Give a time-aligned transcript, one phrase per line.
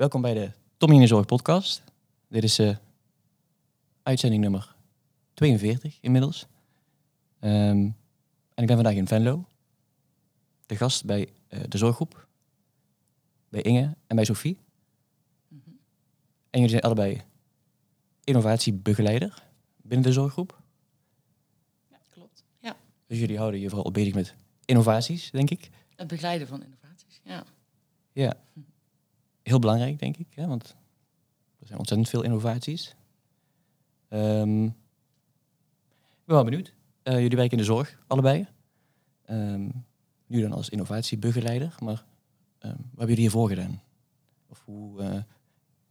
[0.00, 1.82] Welkom bij de Tommy in de Zorg podcast.
[2.28, 2.76] Dit is uh,
[4.02, 4.74] uitzending nummer
[5.34, 6.46] 42 inmiddels.
[7.40, 7.96] Um, en
[8.54, 9.44] ik ben vandaag in Venlo.
[10.66, 12.26] De gast bij uh, de zorggroep.
[13.48, 14.58] Bij Inge en bij Sophie.
[15.48, 15.78] Mm -hmm.
[16.50, 17.22] En jullie zijn allebei
[18.24, 19.42] innovatiebegeleider
[19.76, 20.60] binnen de zorggroep.
[21.90, 22.44] Ja, klopt.
[22.58, 22.76] Ja.
[23.06, 25.70] Dus jullie houden je vooral bezig met innovaties, denk ik.
[25.96, 27.44] Het begeleiden van innovaties, ja.
[28.12, 28.36] Ja.
[29.50, 30.26] Heel belangrijk, denk ik.
[30.34, 30.46] Hè?
[30.46, 30.76] Want
[31.60, 32.94] er zijn ontzettend veel innovaties.
[34.08, 36.74] Um, ik ben wel benieuwd.
[37.04, 38.46] Uh, jullie werken in de zorg, allebei.
[39.30, 39.84] Um,
[40.26, 41.74] nu dan als innovatiebegeleider.
[41.80, 42.04] Maar
[42.60, 43.82] um, wat hebben jullie hiervoor gedaan?
[44.48, 45.22] Of hoe uh,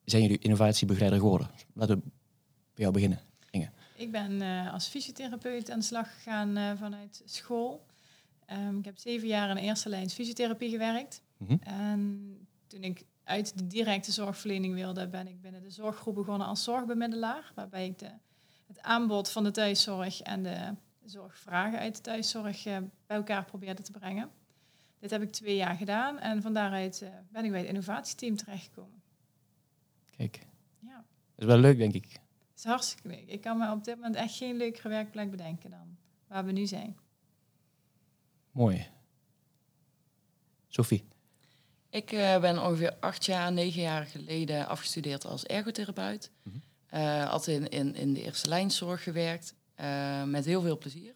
[0.05, 1.49] zijn jullie innovatiebegeleider geworden?
[1.73, 2.11] Laten we bij
[2.73, 3.69] jou beginnen, Inge.
[3.95, 7.85] Ik ben uh, als fysiotherapeut aan de slag gegaan vanuit school.
[8.77, 11.21] Ik heb zeven jaar in eerste lijn fysiotherapie gewerkt.
[11.37, 11.59] Mm -hmm.
[11.61, 12.37] En
[12.67, 17.51] toen ik uit de directe zorgverlening wilde, ben ik binnen de zorggroep begonnen als zorgbemiddelaar.
[17.55, 18.11] Waarbij ik de,
[18.67, 23.81] het aanbod van de thuiszorg en de zorgvragen uit de thuiszorg uh, bij elkaar probeerde
[23.81, 24.29] te brengen.
[24.99, 28.35] Dit heb ik twee jaar gedaan en van daaruit uh, ben ik bij het innovatieteam
[28.35, 29.01] terechtgekomen.
[30.17, 30.45] Kijk,
[30.79, 30.95] ja.
[30.95, 31.05] dat
[31.35, 32.19] is wel leuk, denk ik.
[32.55, 33.27] Is hartstikke leuk.
[33.27, 36.65] Ik kan me op dit moment echt geen leukere werkplek bedenken dan waar we nu
[36.65, 36.97] zijn.
[38.51, 38.87] Mooi.
[40.67, 41.08] Sophie?
[41.89, 46.31] Ik uh, ben ongeveer acht jaar, negen jaar geleden afgestudeerd als ergotherapeut.
[46.43, 46.99] Mm -hmm.
[46.99, 51.13] uh, altijd in, in, in de eerste lijnzorg gewerkt, uh, met heel veel plezier.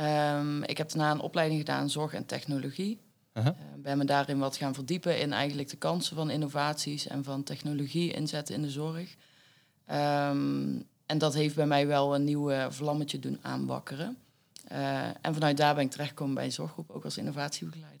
[0.00, 3.00] Um, ik heb daarna een opleiding gedaan zorg en technologie.
[3.32, 3.46] -huh.
[3.76, 8.12] ben me daarin wat gaan verdiepen in eigenlijk de kansen van innovaties en van technologie
[8.12, 9.16] inzetten in de zorg.
[9.90, 14.16] Um, en dat heeft bij mij wel een nieuw vlammetje doen aanwakkeren.
[15.20, 17.99] en vanuit daar ben ik terechtgekomen bij een zorggroep, ook als innovatiebegeleider.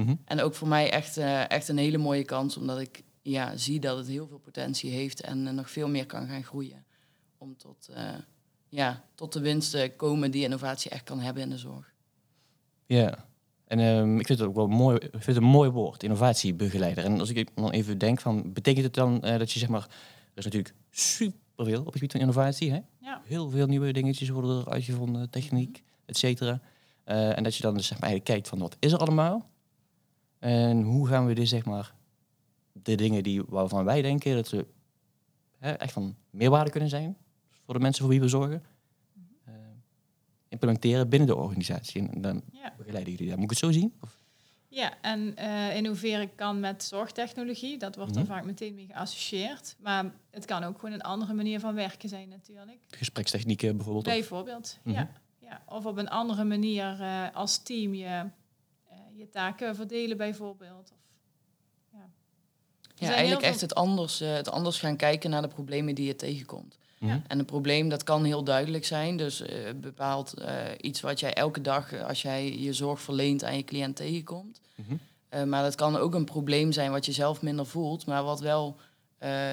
[0.00, 0.20] Mm -hmm.
[0.24, 3.80] En ook voor mij echt, uh, echt een hele mooie kans, omdat ik ja, zie
[3.80, 6.84] dat het heel veel potentie heeft en uh, nog veel meer kan gaan groeien.
[7.38, 8.14] Om tot, uh,
[8.68, 11.92] ja, tot de winsten komen die innovatie echt kan hebben in de zorg.
[12.86, 13.26] Ja,
[13.64, 17.04] en um, ik vind het ook wel mooi, ik vind het een mooi woord, innovatiebegeleider.
[17.04, 19.86] En als ik dan even denk van, betekent het dan dat je zeg maar,
[20.32, 22.80] er is natuurlijk superveel op het gebied van innovatie, hè?
[22.98, 23.22] Ja.
[23.24, 26.60] Heel veel nieuwe dingetjes worden er uitgevonden, techniek, et cetera.
[27.04, 29.50] en dat je dan dus zeg maar eigenlijk kijkt van, wat is er allemaal?
[30.40, 31.94] En hoe gaan we dit, zeg maar,
[32.72, 34.66] de dingen die, waarvan wij denken dat ze
[35.58, 37.16] hè, echt van meerwaarde kunnen zijn
[37.64, 38.62] voor de mensen voor wie we zorgen,
[39.48, 39.54] uh,
[40.48, 42.08] implementeren binnen de organisatie.
[42.08, 42.74] En dan ja.
[42.76, 43.36] begeleiden jullie dat.
[43.36, 43.94] Moet ik het zo zien?
[44.00, 44.18] Of?
[44.68, 47.78] Ja, en uh, innoveren kan met zorgtechnologie.
[47.78, 48.36] Dat wordt er mm -hmm.
[48.36, 49.76] vaak meteen mee geassocieerd.
[49.78, 52.78] Maar het kan ook gewoon een andere manier van werken zijn natuurlijk.
[52.88, 54.04] Gesprekstechnieken bijvoorbeeld?
[54.04, 55.02] Bijvoorbeeld, mm -hmm.
[55.02, 55.10] ja.
[55.48, 55.62] ja.
[55.66, 58.24] Of op een andere manier uh, als team je
[59.20, 60.92] je taken verdelen bijvoorbeeld.
[60.92, 60.98] Of,
[61.92, 62.08] ja,
[62.94, 66.16] ja eigenlijk echt het anders, uh, het anders gaan kijken naar de problemen die je
[66.16, 66.78] tegenkomt.
[66.98, 67.22] Ja.
[67.26, 69.16] En een probleem dat kan heel duidelijk zijn.
[69.16, 73.56] Dus uh, bepaalt uh, iets wat jij elke dag, als jij je zorg verleent aan
[73.56, 74.60] je cliënt tegenkomt.
[74.74, 74.84] Mm
[75.30, 75.48] -hmm.
[75.48, 78.76] maar dat kan ook een probleem zijn wat je zelf minder voelt, maar wat wel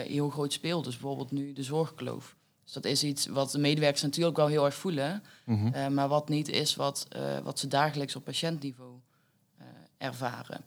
[0.05, 0.83] heel groot speelt.
[0.83, 2.35] Dus bijvoorbeeld nu de zorgkloof.
[2.63, 5.93] Dus dat is iets wat de medewerkers natuurlijk wel heel erg voelen, mm -hmm.
[5.93, 7.07] maar wat niet is wat,
[7.43, 8.96] wat ze dagelijks op patiëntniveau
[9.97, 10.61] ervaren.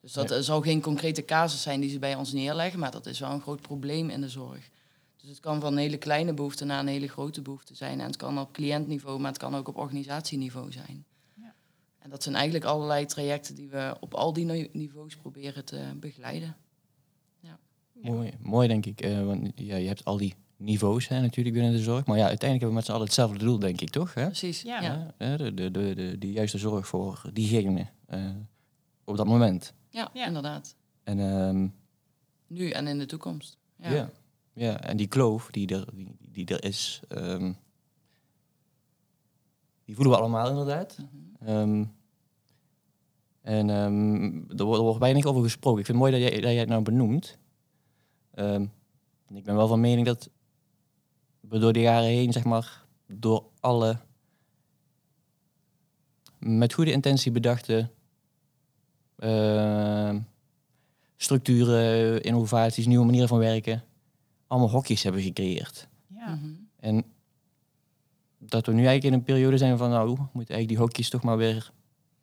[0.00, 0.40] Dus dat ja.
[0.40, 3.40] zal geen concrete casus zijn die ze bij ons neerleggen, maar dat is wel een
[3.40, 4.70] groot probleem in de zorg.
[5.16, 8.00] Dus het kan van een hele kleine behoefte naar een hele grote behoefte zijn.
[8.00, 11.04] En het kan op cliëntniveau, maar het kan ook op organisatieniveau zijn.
[11.34, 11.54] Ja.
[11.98, 16.56] En dat zijn eigenlijk allerlei trajecten die we op al die niveaus proberen te begeleiden.
[17.40, 17.58] Ja.
[17.92, 19.04] Mooi, mooi denk ik.
[19.04, 22.06] Uh, want ja, je hebt al die niveaus hè, natuurlijk binnen de zorg.
[22.06, 24.14] Maar ja, uiteindelijk hebben we met z'n allen hetzelfde doel, denk ik, toch?
[24.14, 24.24] Hè?
[24.24, 24.80] Precies, ja.
[24.80, 25.36] ja.
[25.36, 27.86] De, de, de, de, de juiste zorg voor diegene.
[28.14, 28.30] Uh,
[29.04, 29.74] op dat moment.
[29.88, 30.26] Ja, ja.
[30.26, 30.76] inderdaad.
[31.04, 31.74] En, um,
[32.46, 33.58] nu en in de toekomst.
[33.76, 34.10] Ja, ja,
[34.52, 34.80] ja.
[34.80, 37.56] en die kloof die er, die, die er is, um,
[39.84, 40.98] die voelen we allemaal inderdaad.
[40.98, 41.08] Mm
[41.38, 41.56] -hmm.
[41.56, 41.94] um,
[43.40, 45.80] en er, wordt, er wordt weinig over gesproken.
[45.80, 47.38] Ik vind het mooi dat jij, dat jij het nou benoemt.
[49.28, 50.30] ik ben wel van mening dat
[51.40, 53.98] we door de jaren heen, zeg maar, door alle
[56.38, 57.90] met goede intentie bedachte
[61.16, 63.82] structuren, innovaties, nieuwe manieren van werken,
[64.46, 65.88] allemaal hokjes hebben gecreëerd.
[66.06, 66.28] Ja.
[66.28, 66.68] Mm -hmm.
[66.80, 67.04] En
[68.38, 71.08] dat we nu eigenlijk in een periode zijn van, nou, we moeten eigenlijk die hokjes
[71.08, 71.72] toch maar weer,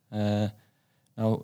[0.09, 0.49] uh,
[1.15, 1.43] nou...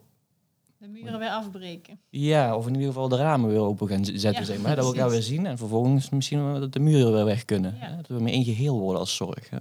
[0.77, 1.99] De muren weer afbreken.
[2.09, 4.75] Ja, of in ieder geval de ramen weer open gaan zetten, ja, zeg maar.
[4.75, 7.77] Dat we elkaar weer zien en vervolgens misschien dat de muren weer weg kunnen.
[7.79, 7.95] Ja.
[7.95, 9.49] Dat we meer één geheel worden als zorg.
[9.49, 9.57] Hè?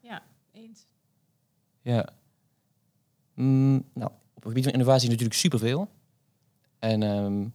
[0.00, 0.22] Ja,
[0.52, 0.86] eens.
[1.80, 2.08] Ja.
[3.34, 4.10] Mm, nou,
[4.42, 5.88] het gebied van innovatie natuurlijk superveel.
[6.78, 7.54] En um,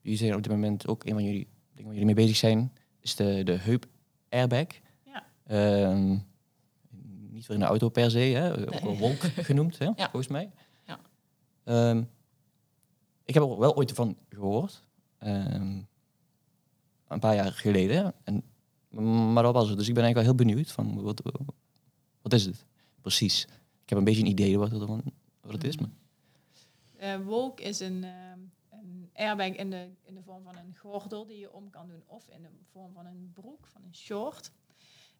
[0.00, 2.72] jullie zijn op dit moment ook een van jullie dingen waar jullie mee bezig zijn,
[3.00, 3.86] is de, de heup
[4.28, 4.66] airbag.
[5.04, 5.26] Ja.
[5.46, 6.18] Ehm,
[7.30, 8.52] niet voor in de auto per se, hè?
[8.74, 9.84] ook wel wolk genoemd, hè?
[9.84, 9.94] Ja.
[9.96, 10.50] volgens mij.
[10.86, 11.00] Ja.
[11.64, 12.02] Ehm,
[13.24, 14.82] ik heb er wel ooit van gehoord.
[17.08, 18.14] Een paar jaar geleden.
[18.24, 18.44] En,
[19.32, 19.78] maar dat was het.
[19.78, 21.22] Dus ik ben eigenlijk wel heel benieuwd van wat,
[22.22, 22.64] wat is het
[23.00, 23.42] precies.
[23.82, 24.84] Ik heb een beetje een idee wat, het,
[25.40, 25.76] wat het is.
[25.78, 25.88] Maar.
[27.04, 28.10] Uh, wolk is een, uh,
[28.70, 32.02] een airbag in de, in de vorm van een gordel die je om kan doen.
[32.06, 34.50] Of in de vorm van een broek, van een short.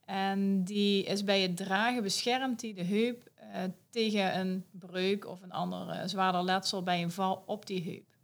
[0.05, 5.43] En die is bij het dragen beschermd die de heup uh, tegen een breuk of
[5.43, 8.15] een ander zwaarder letsel bij een val op die heup.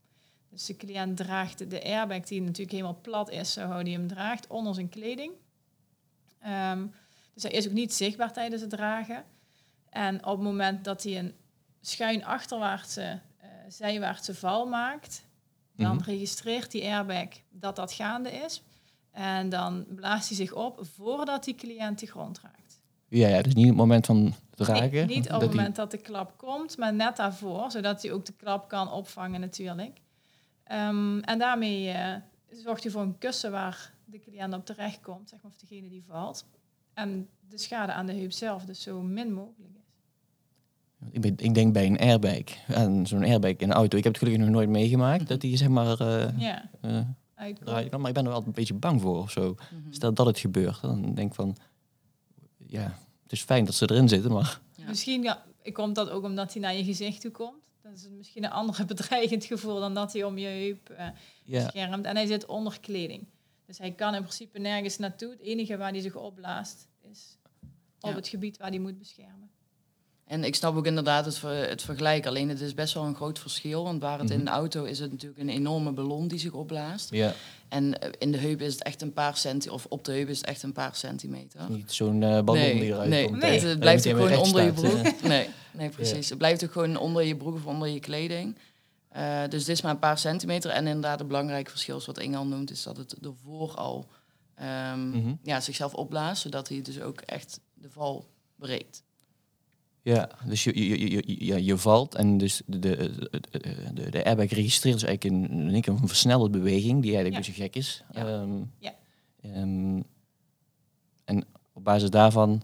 [0.48, 4.46] Dus de cliënt draagt de airbag die natuurlijk helemaal plat is, zo die hem draagt,
[4.46, 5.32] onder zijn kleding.
[6.46, 6.92] Um,
[7.34, 9.24] dus hij is ook niet zichtbaar tijdens het dragen.
[9.88, 11.34] En op het moment dat hij een
[11.80, 13.29] schuin achterwaartse, uh,
[13.70, 15.24] zijwaartse val maakt,
[15.76, 16.04] dan mhm.
[16.04, 18.62] registreert die airbag dat dat gaande is.
[19.10, 22.82] En dan blaast hij zich op voordat die cliënt de grond raakt.
[23.08, 24.90] Ja, ja dus niet op het moment van dragen.
[24.90, 28.26] Nee, niet op het moment dat de klap komt, maar net daarvoor, zodat hij ook
[28.26, 30.00] de klap kan opvangen natuurlijk.
[30.64, 32.14] Ehm, en daarmee uh,
[32.50, 35.88] zorgt hij voor een kussen waar de cliënt op terecht komt, zeg maar, of degene
[35.88, 36.46] die valt.
[36.94, 39.79] En de schade aan de heup zelf dus zo min mogelijk.
[41.10, 44.12] Ik, ben, ik denk bij een airbag, en zo'n airbag in een auto, ik heb
[44.12, 46.00] het gelukkig nog nooit meegemaakt, dat die zeg maar...
[46.00, 46.70] Uh, ja.
[46.84, 47.00] Uh,
[47.70, 49.54] maar ik ben er wel een beetje bang voor of zo.
[49.54, 49.92] Mhm.
[49.92, 51.56] Stel dat het gebeurt, dan denk ik van,
[52.66, 54.60] ja, het is fijn dat ze erin zitten, maar...
[54.88, 57.58] Misschien ja, komt dat ook omdat hij naar je gezicht toe komt.
[57.82, 61.08] Dat is misschien een ander bedreigend gevoel dan dat hij om je heup uh,
[61.44, 62.04] beschermt.
[62.04, 63.26] En hij zit onder kleding.
[63.66, 65.30] Dus hij kan in principe nergens naartoe.
[65.30, 67.38] Het enige waar hij zich opblaast is
[68.00, 69.50] op het gebied waar hij moet beschermen.
[70.30, 72.26] En ik snap ook inderdaad het, het vergelijk.
[72.26, 73.84] Alleen het is best wel een groot verschil.
[73.84, 74.44] Want waar het in mhm.
[74.44, 77.10] de auto is het natuurlijk een enorme ballon die zich opblaast.
[77.10, 77.34] Ja.
[77.68, 79.72] En eh, in de heup is het echt een paar centimeter.
[79.72, 81.60] Of op de heup is het echt een paar centimeter.
[81.68, 83.40] Niet zo'n uh, ballon nee, die eruit nee, komt.
[83.40, 85.22] Nee, het blijft ook gewoon onder je broek.
[85.22, 86.28] nee, nee, precies.
[86.28, 88.56] Het blijft ook gewoon onder je broek of onder je kleding.
[89.16, 90.70] Uh, dus dit is maar een paar centimeter.
[90.70, 94.08] En inderdaad, het belangrijke verschil, wat Inge noemt, is dat het ervoor al
[94.92, 99.02] um, ja, zichzelf opblaast, zodat hij dus ook echt de val breekt.
[100.02, 103.28] Ja, dus je, je, je, je, je valt en dus de, de,
[103.94, 107.62] de, de airbag registreert dus eigenlijk een, een, een versnelde beweging die eigenlijk een beetje
[107.62, 108.04] gek is.
[108.12, 108.40] Ja.
[108.40, 108.94] Um, ja.
[109.44, 110.04] Um,
[111.24, 112.62] en op basis daarvan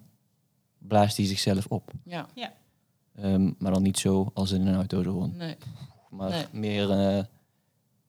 [0.78, 1.92] blaast hij zichzelf op.
[2.04, 2.26] Ja.
[2.34, 2.52] ja.
[3.22, 5.36] Um, maar dan niet zo als in een auto gewoon.
[5.36, 5.56] Nee.
[6.10, 7.24] Maar meer uh,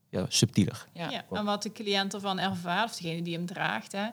[0.10, 0.88] ja, subtieler.
[0.94, 1.10] Ja.
[1.10, 1.26] ja.
[1.32, 4.08] en wat de cliënt ervan ervaart, of degene die hem draagt, hè,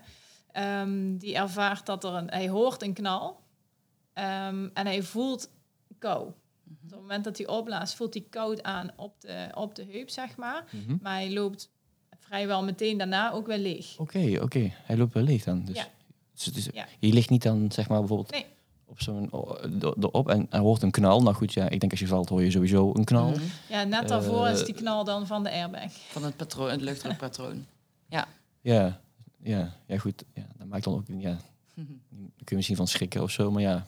[0.81, 3.43] um, die ervaart dat er een, hij hoort een knal
[4.15, 5.51] um, en hij voelt
[5.99, 6.27] kou.
[6.27, 10.11] Op het moment dat hij opblaast, voelt hij koud aan op de, op de heup,
[10.11, 10.65] zeg maar.
[10.71, 10.99] Mm -hmm.
[11.03, 11.71] Maar hij loopt
[12.19, 13.93] vrijwel meteen daarna ook weer leeg.
[13.99, 14.45] Oké, okay, oké.
[14.45, 14.75] Okay.
[14.83, 15.65] Hij loopt wel leeg dan.
[15.65, 15.87] Dus, ja.
[16.35, 16.87] dus, dus ja.
[16.99, 18.31] je ligt niet dan, zeg maar, bijvoorbeeld...
[18.31, 18.47] Nee
[18.87, 19.29] op zo'n
[20.01, 21.23] erop en er hoort een knal.
[21.23, 23.31] Nou goed, ja, ik denk als je valt hoor je sowieso een knal.
[23.31, 23.43] Mhm.
[23.69, 25.93] Ja, net daarvoor is die knal dan van de airbag.
[25.93, 27.67] Van het patroon, het luchtdrukpatroon.
[28.09, 28.29] Ja.
[28.61, 29.01] Ja,
[29.43, 30.25] ja, ja goed.
[30.35, 31.37] Ja, dat maakt dan ook, ja,
[31.75, 33.87] kun je misschien van schrikken of zo, maar ja.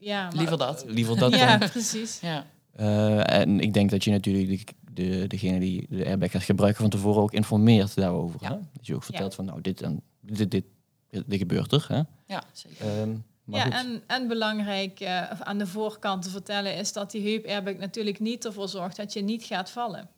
[0.00, 0.84] Ja, maar, liever dat.
[0.86, 2.20] liever dat Ja, precies.
[2.20, 2.46] Ja.
[2.80, 6.80] Uh, en ik denk dat je natuurlijk de, de, degene die de airbag gaat gebruiken
[6.80, 8.40] van tevoren ook informeert daarover.
[8.42, 8.48] Ja.
[8.48, 8.58] Hè?
[8.72, 10.64] Dat je ook vertelt van nou, dit en dit, dit,
[11.08, 11.84] dit, gebeurt er.
[11.88, 12.02] Hè?
[12.26, 13.00] Ja, zeker.
[13.00, 17.46] Um, ja, en, en belangrijk uh, aan de voorkant te vertellen is dat die heup
[17.46, 20.08] airbag natuurlijk niet ervoor zorgt dat je niet gaat vallen.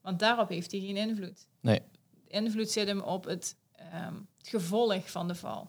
[0.00, 1.46] Want daarop heeft hij geen invloed.
[1.60, 1.82] Nee.
[2.24, 3.56] De invloed zit hem op het,
[4.06, 5.68] um, het gevolg van de val.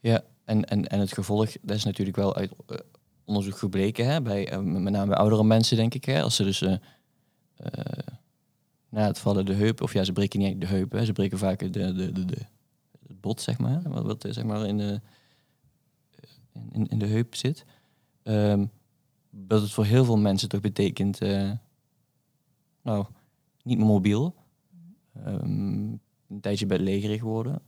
[0.00, 2.76] Ja, en, en, en het gevolg, dat is natuurlijk wel uit uh,
[3.24, 6.04] onderzoek gebleken, hè, bij, uh, met name bij oudere mensen, denk ik.
[6.04, 6.60] Hè, als ze dus
[8.88, 11.38] na het vallen de heup, of ja, ze breken niet de heup, hè, ze breken
[11.38, 12.38] vaak de, de, de,
[13.06, 13.82] het bot, zeg maar.
[13.82, 15.00] Wat, wat zeg maar in de
[16.72, 17.64] in, in de heup zit.
[18.22, 18.70] Um,
[19.30, 21.20] dat het voor heel veel mensen toch betekent,
[22.82, 23.04] nou,
[23.62, 24.34] niet meer mobiel.
[25.26, 27.62] Um, een tijdje bedlegerig worden.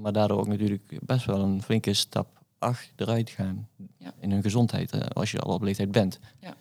[0.00, 2.28] Maar daardoor ook natuurlijk best wel een flinke stap
[2.58, 4.12] achteruit gaan ja.
[4.20, 6.18] in hun gezondheid, uh, als je al op leeftijd bent.
[6.40, 6.54] Ja.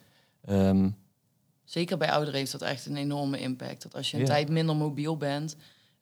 [1.63, 3.82] Zeker bij ouderen heeft dat echt een enorme impact.
[3.82, 5.56] Dat als je een tijd minder mobiel bent,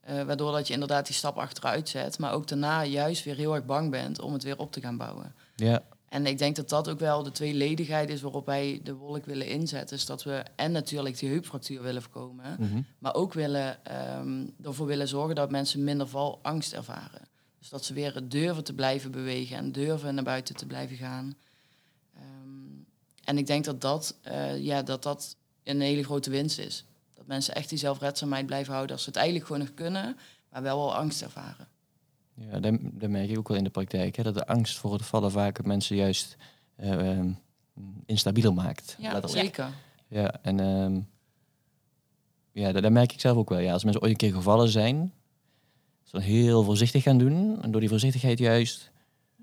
[0.10, 3.56] uh, waardoor dat je inderdaad die stap achteruit zet, maar ook daarna juist weer heel
[3.56, 5.36] erg bang bent om het weer op te gaan bouwen.
[5.56, 5.84] Ja.
[6.10, 9.48] En ik denk dat dat ook wel de tweeledigheid is waarop wij de wolk willen
[9.48, 9.98] inzetten.
[9.98, 12.82] Is dat we en natuurlijk die heupfractuur willen voorkomen, mhm.
[13.00, 13.80] maar ook willen,
[14.20, 17.22] um, ervoor willen zorgen dat mensen minder valangst ervaren.
[17.60, 21.36] Dus dat ze weer durven te blijven bewegen en durven naar buiten te blijven gaan.
[22.18, 22.86] Um,
[23.24, 27.28] en ik denk dat dat, uh, ja, dat dat een hele grote winst is Dat
[27.28, 30.18] mensen echt die zelfredzaamheid blijven houden als ze het eigenlijk gewoon nog kunnen,
[30.50, 31.68] maar wel wel angst ervaren.
[32.36, 34.16] Ja, dat, dat merk ik ook wel in de praktijk.
[34.16, 36.38] Hè, dat de angst voor het vallen vaak mensen juist
[36.80, 37.20] uh,
[38.06, 38.96] instabieler maakt.
[39.00, 39.70] Ja, zeker.
[40.08, 41.08] Ja, en um,
[42.52, 43.60] ja, dat, dat, merk ik zelf ook wel.
[43.60, 45.14] Ja, als mensen ooit een keer gevallen zijn,
[46.04, 47.62] ze dan heel voorzichtig gaan doen.
[47.62, 48.92] En door die voorzichtigheid juist...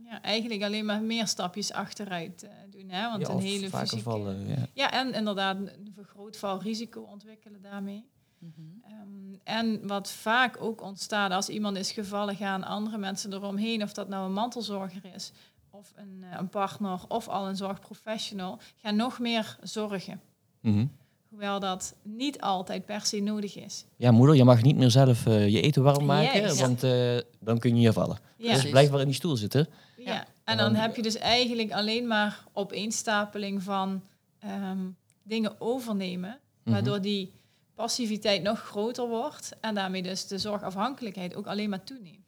[0.05, 2.89] Ja, eigenlijk alleen maar meer stapjes achteruit uh, doen.
[2.89, 3.11] Hè?
[3.11, 4.03] Want ja, een hele fysieke...
[4.03, 4.67] vallen, ja.
[4.73, 8.05] ja, en inderdaad een vergroot valrisico ontwikkelen daarmee.
[8.43, 13.93] Um, en wat vaak ook ontstaat als iemand is gevallen, gaan andere mensen eromheen, of
[13.93, 15.33] dat nou een mantelzorger is,
[15.71, 20.21] of een, een partner, of al een zorgprofessional, gaan nog meer zorgen.
[20.61, 20.91] Mm -hmm.
[21.29, 23.85] Hoewel dat niet altijd per se nodig is.
[23.97, 27.59] Ja, moeder, je mag niet meer zelf uh, je eten warm maken, want uh, dan
[27.59, 28.19] kun je je vallen.
[28.37, 28.53] Ja.
[28.53, 29.69] Dus blijf maar in die stoel zitten.
[29.97, 30.27] Ja, ja.
[30.45, 34.03] en dan, heb je dus eigenlijk alleen maar opeenstapeling van
[34.45, 36.75] um, dingen overnemen, mhm.
[36.75, 37.33] waardoor die
[37.75, 42.27] passiviteit nog groter wordt en daarmee dus de zorgafhankelijkheid ook alleen maar toeneemt.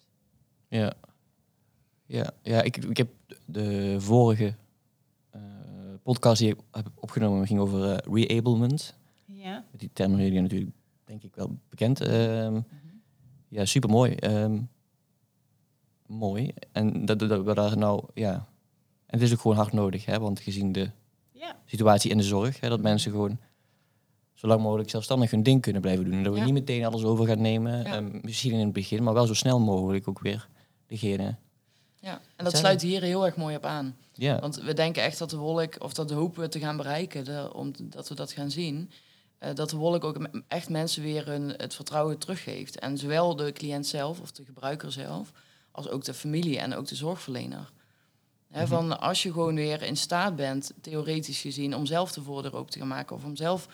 [0.68, 0.92] Ja,
[2.06, 3.08] ja, ja ik, ik heb
[3.44, 4.54] de vorige
[6.04, 8.94] podcast die ik heb opgenomen ging over uh, reablement.
[9.24, 9.64] Ja.
[9.76, 10.70] Die term jullie natuurlijk
[11.04, 12.00] denk ik wel bekend.
[12.08, 12.66] Um,
[13.48, 14.16] Ja, super mooi.
[14.20, 14.68] Um,
[16.06, 16.52] mooi.
[16.72, 18.32] En dat, dat, we daar nou, ja.
[19.06, 20.90] En het is ook gewoon hard nodig, hè, want gezien de
[21.30, 21.56] ja.
[21.64, 23.38] situatie in de zorg, hè, dat mensen gewoon
[24.44, 26.14] zo lang mogelijk zelfstandig hun ding kunnen blijven doen.
[26.14, 29.14] En dat we niet meteen alles over gaan nemen, um, misschien in het begin, maar
[29.14, 30.48] wel zo snel mogelijk ook weer
[30.86, 31.36] degene
[32.04, 33.96] ja, en dat sluit hier heel erg mooi op aan.
[34.12, 34.40] Ja.
[34.40, 37.50] Want we denken echt dat de wolk, of dat hopen we te gaan bereiken, de,
[37.54, 38.90] omdat we dat gaan zien,
[39.40, 42.78] uh, dat de wolk ook echt mensen weer hun, het vertrouwen teruggeeft.
[42.78, 45.32] En zowel de cliënt zelf, of de gebruiker zelf,
[45.70, 47.72] als ook de familie en ook de zorgverlener.
[48.48, 48.66] Mhm.
[48.66, 52.72] van als je gewoon weer in staat bent, theoretisch gezien, om zelf de voordeur open
[52.72, 53.68] te gaan maken, of om zelf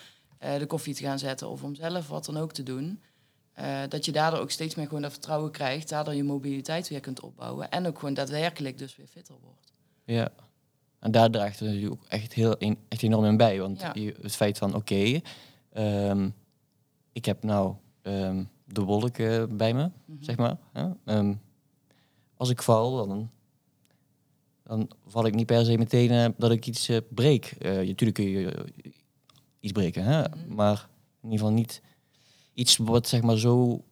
[0.45, 3.01] uh, de koffie te gaan zetten, of om zelf wat dan ook te doen,
[3.59, 7.01] uh, dat je daardoor ook steeds meer gewoon dat vertrouwen krijgt, daardoor je mobiliteit weer
[7.01, 9.73] kunt opbouwen en ook gewoon daadwerkelijk dus weer fitter wordt.
[10.05, 10.33] Ja,
[10.99, 12.57] en daar draagt het natuurlijk ook echt, heel,
[12.89, 13.61] echt enorm in bij.
[13.61, 13.83] Want
[14.23, 15.23] het feit van, oké, okay, um,
[15.73, 16.31] ehm,
[17.13, 20.25] ik heb nou um, de wolk uh, bij me, mm-hmm.
[20.25, 20.57] zeg maar.
[21.05, 21.41] Um,
[22.37, 23.31] als ik val, dan,
[24.63, 27.57] dan val ik niet per se meteen uh, dat ik iets uh, breek.
[27.61, 28.65] natuurlijk kun je
[29.61, 30.29] iets breken, hè?
[30.29, 30.55] Mm-hmm.
[30.55, 30.89] maar
[31.23, 31.83] in ieder geval niet
[32.55, 33.85] iets wat zeg maar zo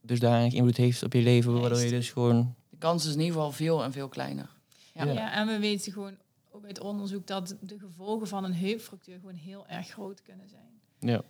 [0.00, 2.54] dusdanig invloed heeft op je leven, waardoor je dus gewoon...
[2.70, 4.50] De kans is in ieder geval veel en veel kleiner.
[4.92, 5.32] Ja, ja.
[5.32, 6.16] en we weten gewoon
[6.50, 10.80] ook uit onderzoek dat de gevolgen van een heupfractuur gewoon heel erg groot kunnen zijn.
[10.98, 11.22] Ja.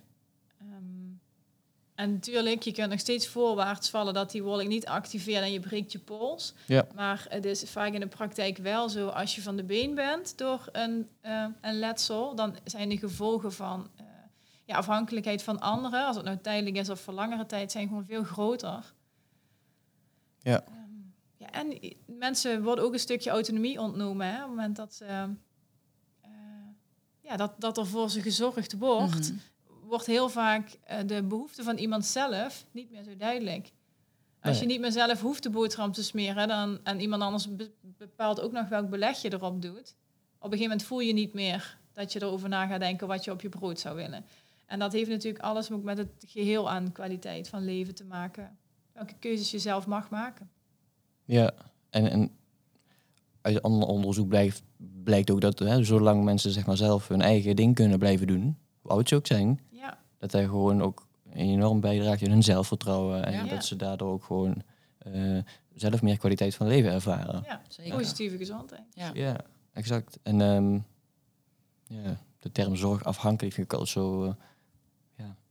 [0.61, 1.19] Um,
[1.97, 5.59] en natuurlijk, je kunt nog steeds voorwaarts vallen dat die wolk niet activeert en je
[5.59, 6.53] breekt je pols.
[6.65, 6.87] Ja.
[6.95, 10.37] Maar het is vaak in de praktijk wel zo, als je van de been bent
[10.37, 14.05] door een, uh, een letsel, dan zijn de gevolgen van uh,
[14.65, 18.05] ja, afhankelijkheid van anderen, als het nou tijdelijk is of voor langere tijd, zijn gewoon
[18.05, 18.93] veel groter.
[20.41, 20.63] Ja.
[20.67, 24.27] Um, ja en mensen worden ook een stukje autonomie ontnomen.
[24.27, 26.29] Hè, op het moment dat, ze, uh,
[27.21, 29.41] ja, dat, dat er voor ze gezorgd wordt, mm
[29.87, 33.71] wordt heel vaak uh, de behoefte van iemand zelf niet meer zo duidelijk.
[34.41, 37.47] Als je niet meer zelf hoeft de boterham te smeren dan, en iemand anders
[37.97, 39.95] bepaalt ook nog welk beleg je erop doet,
[40.39, 43.23] op een gegeven moment voel je niet meer dat je erover na gaat denken wat
[43.23, 44.25] je op je brood zou willen.
[44.65, 48.57] En dat heeft natuurlijk alles ook met het geheel aan kwaliteit van leven te maken.
[48.93, 50.49] Welke keuzes je zelf mag maken.
[51.25, 51.51] Ja,
[51.89, 52.31] en, en
[53.41, 54.63] uit ander onderzoek blijkt,
[55.03, 58.57] blijkt ook dat hè, zolang mensen zeg maar, zelf hun eigen ding kunnen blijven doen,
[58.81, 59.59] hoe oud ze ook zijn.
[60.17, 63.25] Dat hij gewoon ook enorm bijdraagt in hun zelfvertrouwen.
[63.25, 64.61] En dat ze daardoor ook gewoon
[65.07, 65.43] uh,
[65.75, 67.43] zelf meer kwaliteit van leven ervaren.
[67.45, 67.97] Ja, zeker.
[67.97, 68.81] Positieve gezondheid.
[68.93, 69.35] Ja, ja
[69.73, 70.19] exact.
[70.23, 70.85] En um,
[71.87, 74.25] ja, de term zorgafhankelijk vind ik altijd zo...
[74.25, 74.31] Uh,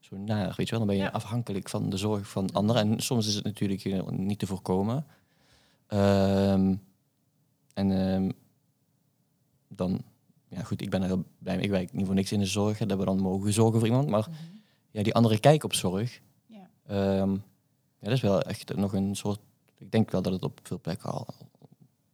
[0.06, 0.87] zo naar, weet je wel.
[0.87, 2.82] Dan ben je afhankelijk van de zorg van anderen.
[2.82, 5.06] En soms is het natuurlijk eh, niet te voorkomen.
[5.88, 6.82] Um,
[7.75, 8.32] en um,
[9.68, 10.02] dan,
[10.49, 11.64] ja goed, ik ben er heel blij mee.
[11.64, 14.08] Ik werk niet voor niks in de zorg, dat we dan mogen zorgen voor iemand.
[14.08, 14.55] Maar mhm.
[14.96, 16.68] Ja, die andere kijk op zorg, ja.
[17.20, 17.32] Um,
[17.98, 19.40] ja, dat is wel echt nog een soort...
[19.78, 21.26] Ik denk wel dat het op veel plekken al...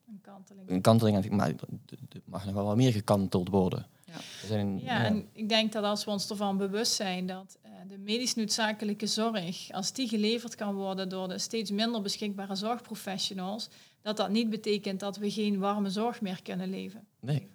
[0.08, 0.70] Een kanteling.
[0.70, 3.86] Een kanteling, maar het mag nog wel wat meer gekanteld worden.
[4.04, 7.58] Ja, zijn, ja, ja, en ik denk dat als we ons ervan bewust zijn dat
[7.88, 13.68] de medisch noodzakelijke zorg, als die geleverd kan worden door de steeds minder beschikbare zorgprofessionals,
[14.00, 17.06] dat dat niet betekent dat we geen warme zorg meer kunnen leven.
[17.20, 17.50] Nee.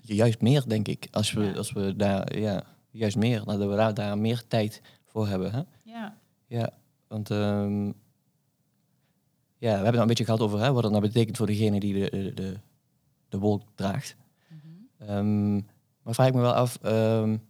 [0.00, 1.08] Juist meer, denk ik.
[1.10, 5.28] Als we, als we daar, ja, juist meer, dat we daar, daar meer tijd voor
[5.28, 5.52] hebben.
[5.52, 5.62] Hè?
[5.82, 6.18] Ja.
[6.46, 6.70] Ja,
[7.08, 7.86] want um,
[9.56, 11.80] ja, we hebben het een beetje gehad over hè, wat dat nou betekent voor degene
[11.80, 12.56] die de, de,
[13.28, 14.16] de, wolk draagt.
[14.48, 14.60] Mm
[14.98, 15.16] -hmm.
[15.16, 15.66] um,
[16.02, 17.42] maar vraag ik me wel af, um,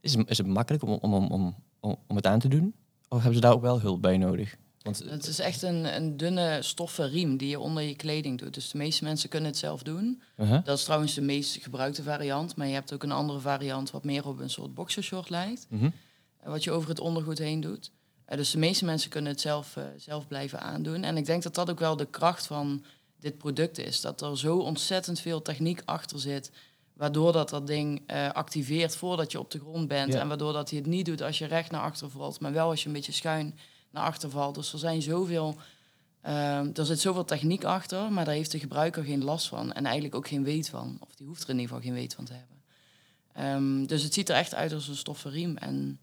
[0.00, 2.74] is, is het makkelijk om, om, om om, om het aan te doen?
[3.08, 4.56] Of hebben ze daar ook wel hulp bij nodig?
[4.82, 8.54] Want, het is echt een, een dunne stoffen riem die je onder je kleding doet.
[8.54, 10.22] Dus de meeste mensen kunnen het zelf doen.
[10.36, 10.64] Uh-huh.
[10.64, 12.56] Dat is trouwens de meest gebruikte variant.
[12.56, 15.66] Maar je hebt ook een andere variant wat meer op een soort boxershort lijkt.
[15.70, 15.92] Uh-huh.
[16.42, 17.90] Wat je over het ondergoed heen doet.
[18.28, 21.02] Uh, dus de meeste mensen kunnen het zelf, uh, zelf blijven aandoen.
[21.02, 22.84] En ik denk dat dat ook wel de kracht van
[23.18, 24.00] dit product is.
[24.00, 26.50] Dat er zo ontzettend veel techniek achter zit.
[26.92, 30.14] Waardoor dat dat ding activeert voordat je op de grond bent.
[30.14, 32.40] En waardoor dat hij het niet doet als je recht naar achter valt.
[32.40, 33.58] Maar wel als je een beetje schuin
[33.92, 34.54] naar achter valt.
[34.54, 35.56] Dus er zijn zoveel.
[36.26, 39.72] Uh, er zit zoveel techniek achter, maar daar heeft de gebruiker geen last van.
[39.72, 40.96] En eigenlijk ook geen weet van.
[41.00, 42.52] Of die hoeft er in ieder geval geen weet van te hebben.
[43.38, 45.56] Um, dus het ziet er echt uit als een stoffen riem.
[45.56, 45.98] En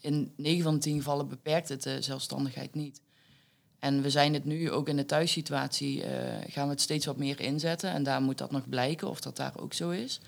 [0.00, 3.00] in 9 van de 10 gevallen beperkt het de zelfstandigheid niet.
[3.78, 6.04] En we zijn het nu ook in de thuissituatie, uh,
[6.46, 7.90] gaan we het steeds wat meer inzetten.
[7.90, 10.20] En daar moet dat nog blijken of dat daar ook zo is.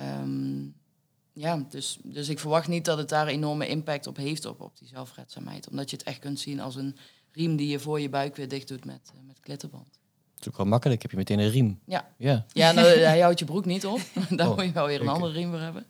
[0.00, 0.74] Um,
[1.34, 4.78] ja, dus, dus ik verwacht niet dat het daar enorme impact op heeft op, op
[4.78, 5.68] die zelfredzaamheid.
[5.68, 6.96] Omdat je het echt kunt zien als een
[7.32, 9.98] riem die je voor je buik weer dicht doet met, uh, met klittenband.
[10.34, 11.80] Het is ook wel makkelijk, heb je meteen een riem.
[11.86, 12.46] Ja, ja.
[12.52, 14.00] ja nou, hij houdt je broek niet op.
[14.36, 15.86] daar oh, moet je wel weer een andere riem voor hebben.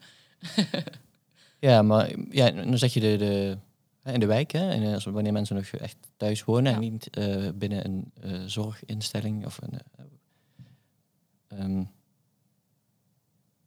[1.68, 3.58] ja, maar ja, dan zeg je de, de,
[4.12, 7.48] in de wijk, hè, en als, wanneer mensen nog echt thuis wonen en niet uh,
[7.54, 9.80] binnen een uh, zorginstelling of een...
[11.60, 11.90] Um,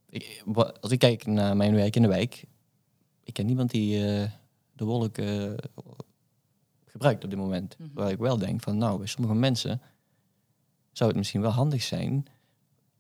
[0.09, 0.43] ik,
[0.81, 2.45] als ik kijk naar mijn werk in de wijk,
[3.23, 4.31] ik ken niemand die uh,
[4.73, 5.53] de wolk uh,
[6.85, 7.75] gebruikt op dit moment.
[7.77, 7.95] Mm -hmm.
[7.95, 9.81] Waar ik wel denk van, nou, bij sommige mensen
[10.91, 12.25] zou het misschien wel handig zijn,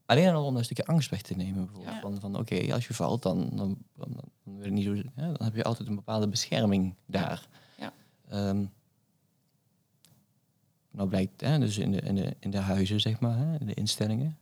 [0.05, 1.65] alleen al om een stukje angst weg te nemen.
[1.65, 1.95] Bijvoorbeeld.
[1.95, 2.01] Ja.
[2.01, 4.09] Van, van oké, als je valt, dan, dan, dan,
[4.43, 7.47] dan, wil niet zo, hè, dan heb je altijd een bepaalde bescherming daar.
[7.77, 7.93] Ja.
[8.49, 8.71] Um,
[10.91, 13.65] nou blijkt, hè, dus in de, in, de, in de huizen, zeg maar, hè, in
[13.65, 14.37] de instellingen,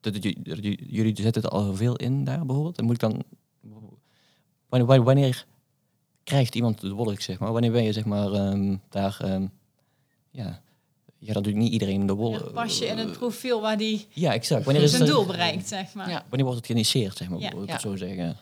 [0.00, 2.78] jullie zetten het al veel in daar bijvoorbeeld.
[2.78, 3.22] En moet ik dan.
[4.68, 5.46] Wanneer, wanneer
[6.24, 7.52] krijgt iemand de wolk, zeg maar?
[7.52, 9.20] Wanneer ben je zeg maar um, daar.
[9.24, 9.50] Um,
[10.30, 10.62] ja,
[11.18, 12.40] je gaat natuurlijk niet iedereen de wolk.
[12.44, 14.64] Ja, pas je in het profiel waar die ja, exact.
[14.64, 16.08] Wanneer is zijn doel bereikt, zeg maar.
[16.08, 16.24] Ja.
[16.28, 17.52] Wanneer wordt het geïnitieerd, zeg maar, ja.
[17.52, 18.36] ik het zo zeggen?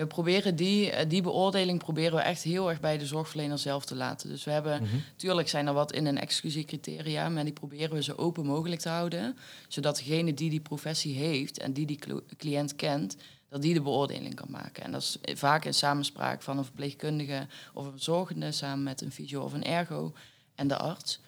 [0.00, 3.84] We proberen die, eh, die beoordeling proberen we echt heel erg bij de zorgverlener zelf
[3.84, 4.28] te laten.
[4.28, 8.02] Dus we hebben, mm tuurlijk zijn er wat in een exclusiecriteria, maar die proberen we
[8.02, 9.36] zo open mogelijk te houden.
[9.68, 11.98] Zodat degene die die professie heeft en die die
[12.36, 13.16] cliënt kent,
[13.48, 14.84] dat die de beoordeling kan maken.
[14.84, 19.12] En dat is vaak in samenspraak van een verpleegkundige of een verzorgende, samen met een
[19.12, 20.12] fysio of een ergo
[20.54, 21.20] en de arts.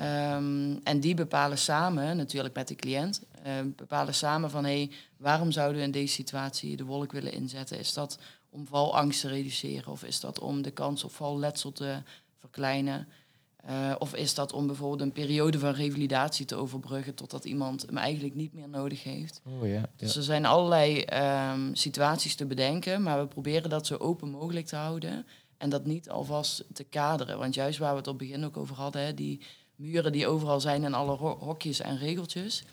[0.00, 3.22] Um, en die bepalen samen, natuurlijk met de cliënt,
[3.76, 7.78] bepalen samen van hé, hey, waarom zouden we in deze situatie de wolk willen inzetten?
[7.78, 8.18] Is dat
[8.50, 12.02] om valangst te reduceren of is dat om de kans op valletsel te
[12.40, 13.08] verkleinen?
[13.70, 17.96] Uh, of is dat om bijvoorbeeld een periode van revalidatie te overbruggen totdat iemand hem
[17.96, 19.40] eigenlijk niet meer nodig heeft?
[19.44, 19.90] Oh, ja, ja.
[19.96, 21.04] Dus er zijn allerlei
[21.52, 25.84] um, situaties te bedenken, maar we proberen dat zo open mogelijk te houden en dat
[25.84, 27.38] niet alvast te kaderen.
[27.38, 29.40] Want juist waar we het op het begin ook over hadden, hè, die
[29.74, 32.64] muren die overal zijn en alle hokjes en regeltjes,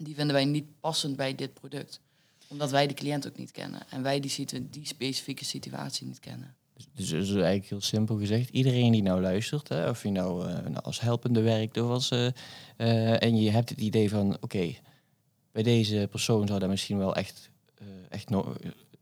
[0.00, 2.00] die vinden wij niet passend bij dit product.
[2.48, 6.54] Omdat wij de cliënt ook niet kennen en wij die, die specifieke situatie niet kennen.
[6.94, 10.54] Dus, dus, eigenlijk heel simpel gezegd, iedereen die nou luistert, hè, of je nou, uh,
[10.54, 12.28] nou als helpende werkt of als, uh,
[12.78, 14.74] uh, en je hebt het idee van, oké,
[15.52, 17.50] bij deze persoon zou daar misschien wel echt,
[18.08, 18.56] echt nog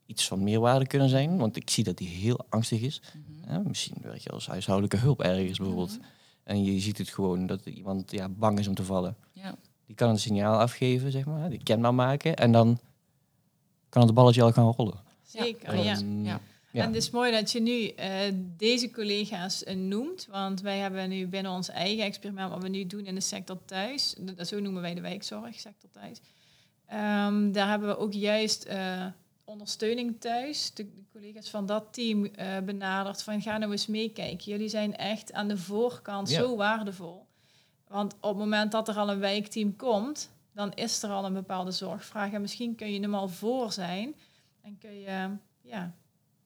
[0.07, 3.01] iets van meerwaarde kunnen zijn, want ik zie dat hij heel angstig is.
[3.15, 3.29] Mm
[3.65, 5.99] misschien werk je als huishoudelijke hulp ergens bijvoorbeeld.
[5.99, 6.07] Mhm.
[6.45, 9.17] En je ziet het gewoon dat iemand ja, bang is om te vallen.
[9.33, 9.55] Ja.
[9.91, 12.37] Die kan een signaal afgeven, zeg maar, die kenbaar maken.
[12.37, 12.81] En dan
[13.89, 15.01] kan het balletje al gaan rollen.
[15.23, 15.99] Zeker, ja.
[16.23, 16.41] ja.
[16.73, 17.95] En het is mooi dat je nu uh,
[18.57, 22.87] deze collega's uh, noemt, want wij hebben nu binnen ons eigen experiment wat we nu
[22.87, 26.21] doen in de sector thuis, dat, zo noemen wij de wijkzorg, sector thuis.
[26.93, 29.07] Um, daar hebben we ook juist uh,
[29.45, 30.75] ondersteuning thuis.
[30.75, 34.51] De, collega's van dat team uh, benaderd van ga nou eens meekijken.
[34.51, 37.29] Jullie zijn echt aan de voorkant zo waardevol.
[37.91, 41.33] Want op het moment dat er al een wijkteam komt, dan is er al een
[41.33, 42.33] bepaalde zorgvraag.
[42.33, 44.15] En misschien kun je hem al voor zijn
[44.61, 45.95] en kun je ja,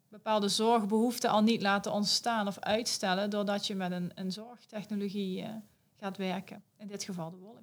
[0.09, 5.49] bepaalde zorgbehoeften al niet laten ontstaan of uitstellen doordat je met een, een zorgtechnologie uh,
[5.97, 6.63] gaat werken.
[6.77, 7.63] In dit geval de wolk.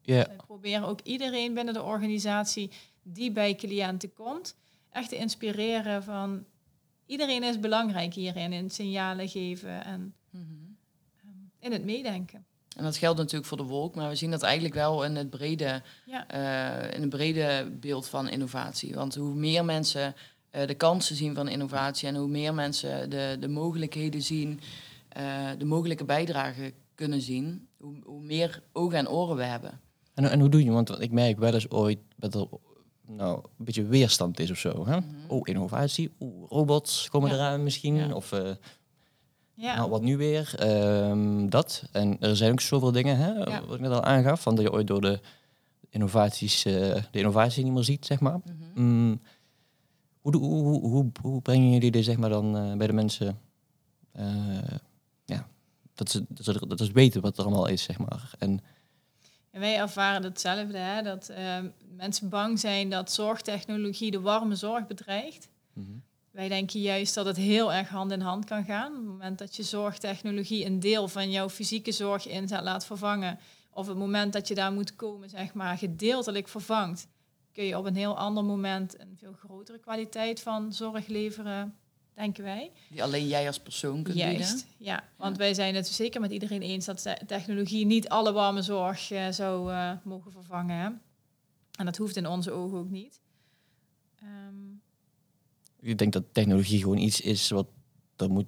[0.00, 0.26] Ja.
[0.26, 2.70] We proberen ook iedereen binnen de organisatie
[3.02, 4.56] die bij cliënten komt,
[4.90, 6.44] echt te inspireren van
[7.06, 10.62] iedereen is belangrijk hierin, in signalen geven en mm
[11.62, 12.46] in het meedenken.
[12.76, 15.30] En dat geldt natuurlijk voor de wolk, maar we zien dat eigenlijk wel in het
[15.30, 16.34] brede, ja.
[16.34, 18.94] uh, in het brede beeld van innovatie.
[18.94, 20.14] Want hoe meer mensen
[20.52, 24.60] uh, de kansen zien van innovatie en hoe meer mensen de, de mogelijkheden zien,
[25.18, 29.80] uh, de mogelijke bijdrage kunnen zien, hoe, hoe, meer ogen en oren we hebben.
[30.14, 30.70] En, en hoe doe je?
[30.70, 31.98] Want ik merk wel eens ooit,
[33.06, 34.86] nou, een beetje weerstand is of zo.
[34.86, 34.96] Hè?
[34.96, 35.06] Mhm.
[35.28, 38.14] Oh, innovatie, oeh, robots komen eraan misschien.
[38.14, 38.50] Of uh,
[39.54, 39.76] ja.
[39.76, 40.54] nou, wat nu weer?
[40.58, 41.82] Ehm, dat.
[41.92, 43.34] En er zijn ook zoveel dingen, hè,
[43.66, 45.20] wat ik net al aangaf, van dat je ooit door de
[45.88, 46.72] innovaties, uh,
[47.10, 48.40] de innovatie niet meer ziet, zeg maar.
[48.44, 48.82] Mhm.
[48.82, 49.20] Mm,
[50.20, 53.40] hoe, hoe, hoe, hoe, brengen jullie dit zeg maar, dan uh, bij de mensen?
[55.24, 55.48] ja,
[55.94, 58.30] dat ze, dat, ze, dat ze weten wat er allemaal is, zeg maar.
[58.38, 58.60] En,
[59.50, 61.32] en wij ervaren hetzelfde, hè, dat
[61.96, 65.48] mensen bang zijn dat zorgtechnologie de warme zorg bedreigt.
[65.72, 65.90] Mhm.
[66.32, 68.90] Wij denken juist dat het heel erg hand in hand kan gaan.
[68.92, 73.38] Op het moment dat je zorgtechnologie een deel van jouw fysieke zorg inzet laat vervangen,
[73.70, 77.06] of het moment dat je daar moet komen, zeg maar, gedeeltelijk vervangt,
[77.52, 81.76] kun je op een heel ander moment een veel grotere kwaliteit van zorg leveren,
[82.14, 82.70] denken wij.
[82.90, 84.66] Die alleen jij als persoon kunt Juist, bieden?
[84.78, 85.04] ja.
[85.16, 89.28] Want wij zijn het zeker met iedereen eens dat technologie niet alle warme zorg uh,
[89.30, 91.02] zou uh, mogen vervangen.
[91.78, 93.20] En dat hoeft in onze ogen ook niet.
[95.82, 97.66] Ik denk dat technologie gewoon iets is wat
[98.16, 98.46] er moet,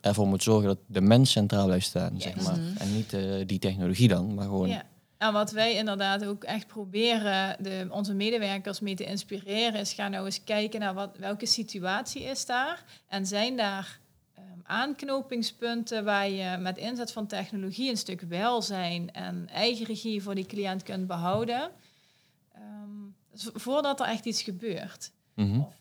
[0.00, 2.58] ervoor moet zorgen dat de mens centraal blijft staan, zeg maar.
[2.58, 2.76] Mhm.
[2.76, 4.68] En niet uh, die technologie dan, maar gewoon...
[4.68, 4.82] Ja.
[5.18, 10.08] En wat wij inderdaad ook echt proberen de, onze medewerkers mee te inspireren, is ga
[10.08, 12.84] nou eens kijken naar wat, welke situatie is daar.
[13.08, 14.00] En zijn daar
[14.38, 20.34] um, aanknopingspunten waar je met inzet van technologie een stuk welzijn en eigen regie voor
[20.34, 21.70] die cliënt kunt behouden
[23.38, 25.10] voordat er echt iets gebeurt.
[25.34, 25.60] Mhm.
[25.60, 25.74] of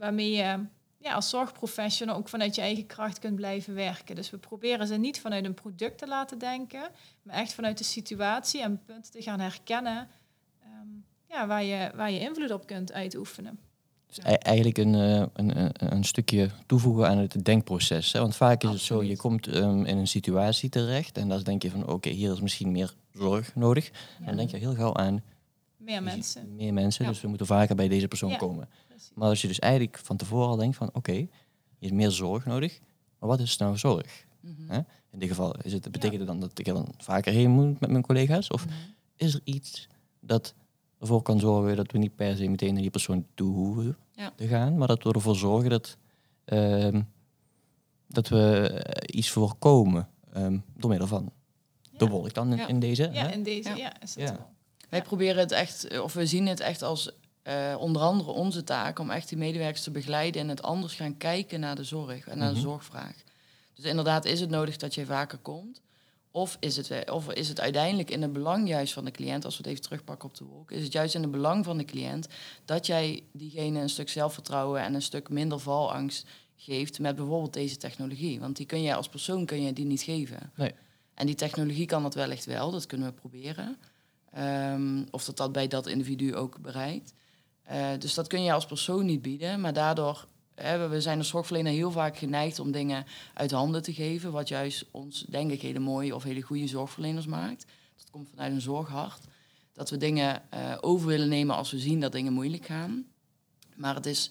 [0.00, 0.58] waarmee je
[0.98, 4.14] ja, als zorgprofessional ook vanuit je eigen kracht kunt blijven werken.
[4.14, 6.88] Dus we proberen ze niet vanuit een product te laten denken,
[7.22, 10.08] maar echt vanuit de situatie en punten te gaan herkennen
[10.62, 10.88] ehm,
[11.28, 13.58] ja, waar, je, waar je invloed op kunt uitoefenen.
[14.06, 18.12] Dus eigenlijk een, uh, een, een, stukje toevoegen aan het denkproces.
[18.12, 18.20] Hè?
[18.20, 21.62] Want vaak is het zo, je komt um, in een situatie terecht en dan denk
[21.62, 23.90] je van oké, hier is misschien meer zorg nodig.
[24.18, 25.22] En dan denk je heel gauw aan
[25.76, 26.54] meer mensen.
[26.54, 28.68] Meer mensen, dus we moeten vaker bij deze persoon komen.
[29.14, 31.28] Maar als je dus eigenlijk van tevoren al denkt van oké, okay,
[31.78, 32.80] je is meer zorg nodig,
[33.18, 34.26] maar wat is nou zorg?
[34.40, 34.82] Mhm.
[35.10, 37.80] In dit geval is het, betekent het dan dat ik er dan vaker heen moet
[37.80, 38.48] met mijn collega's?
[38.48, 38.74] Of mhm.
[39.16, 39.88] is er iets
[40.20, 40.54] dat
[40.98, 43.96] ervoor kan zorgen dat we niet per se meteen naar die persoon toe hoeven
[44.36, 45.96] te gaan, maar dat we ervoor zorgen dat,
[46.46, 47.00] uh,
[48.06, 51.32] dat we eh, iets voorkomen um, door middel van
[51.96, 53.10] de wolk dan in, in, deze.
[53.12, 54.00] Ja, in deze, ja.
[54.00, 54.38] Is dat.
[54.88, 57.10] Wij proberen het echt, of we zien het echt als
[57.44, 61.16] uh, onder andere onze taak om echt die medewerkers te begeleiden en het anders gaan
[61.16, 62.62] kijken naar de zorg en naar de mhm.
[62.62, 63.14] zorgvraag.
[63.74, 65.80] Dus inderdaad is het nodig dat je vaker komt.
[66.32, 69.56] Of is, het, of is het uiteindelijk in het belang juist van de cliënt, als
[69.56, 71.84] we het even terugpakken op de wolk, is het juist in het belang van de
[71.84, 72.28] cliënt
[72.64, 76.26] dat jij diegene een stuk zelfvertrouwen en een stuk minder valangst
[76.56, 78.40] geeft met bijvoorbeeld deze technologie.
[78.40, 80.52] Want die kun je als persoon kun je die niet geven.
[80.54, 80.74] Nee.
[81.14, 83.76] En die technologie kan dat wellicht wel, dat kunnen we proberen.
[84.38, 87.12] Um, of dat dat bij dat individu ook bereikt.
[87.70, 91.28] Uh, dus dat kun je als persoon niet bieden, maar daardoor hè, we zijn als
[91.28, 93.04] zorgverlener heel vaak geneigd om dingen
[93.34, 97.26] uit handen te geven, wat juist ons, denk ik, hele mooie of hele goede zorgverleners
[97.26, 97.66] maakt.
[97.96, 99.24] Dat komt vanuit een zorghart.
[99.72, 103.04] Dat we dingen uh, over willen nemen als we zien dat dingen moeilijk gaan.
[103.76, 104.30] Maar het is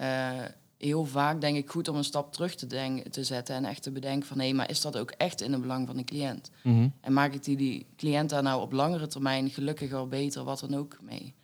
[0.00, 0.30] uh,
[0.78, 3.82] heel vaak denk ik goed om een stap terug te, denken, te zetten en echt
[3.82, 6.50] te bedenken van hé, maar is dat ook echt in het belang van de cliënt?
[6.62, 6.88] Mhm.
[7.00, 10.74] En maak ik die, die cliënt daar nou op langere termijn gelukkiger, beter, wat dan
[10.74, 11.34] ook mee?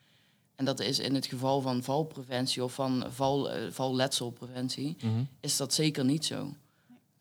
[0.62, 5.22] En dat is in het geval van valpreventie of van val, uh, valletselpreventie, mhm.
[5.40, 6.54] is dat zeker niet zo.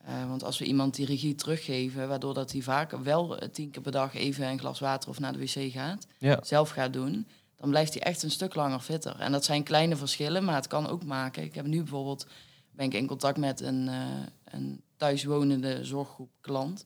[0.07, 3.81] Uh, want als we iemand die regie teruggeven, waardoor dat hij vaak wel tien keer
[3.81, 6.07] per dag even een glas water of naar de wc gaat,
[6.41, 9.19] zelf gaat doen, dan blijft hij echt een stuk langer fitter.
[9.19, 11.43] En dat zijn kleine verschillen, maar het kan ook maken.
[11.43, 12.27] Ik heb nu bijvoorbeeld,
[12.71, 14.05] ben ik in contact met een, uh,
[14.43, 16.85] een thuiswonende zorggroep klant.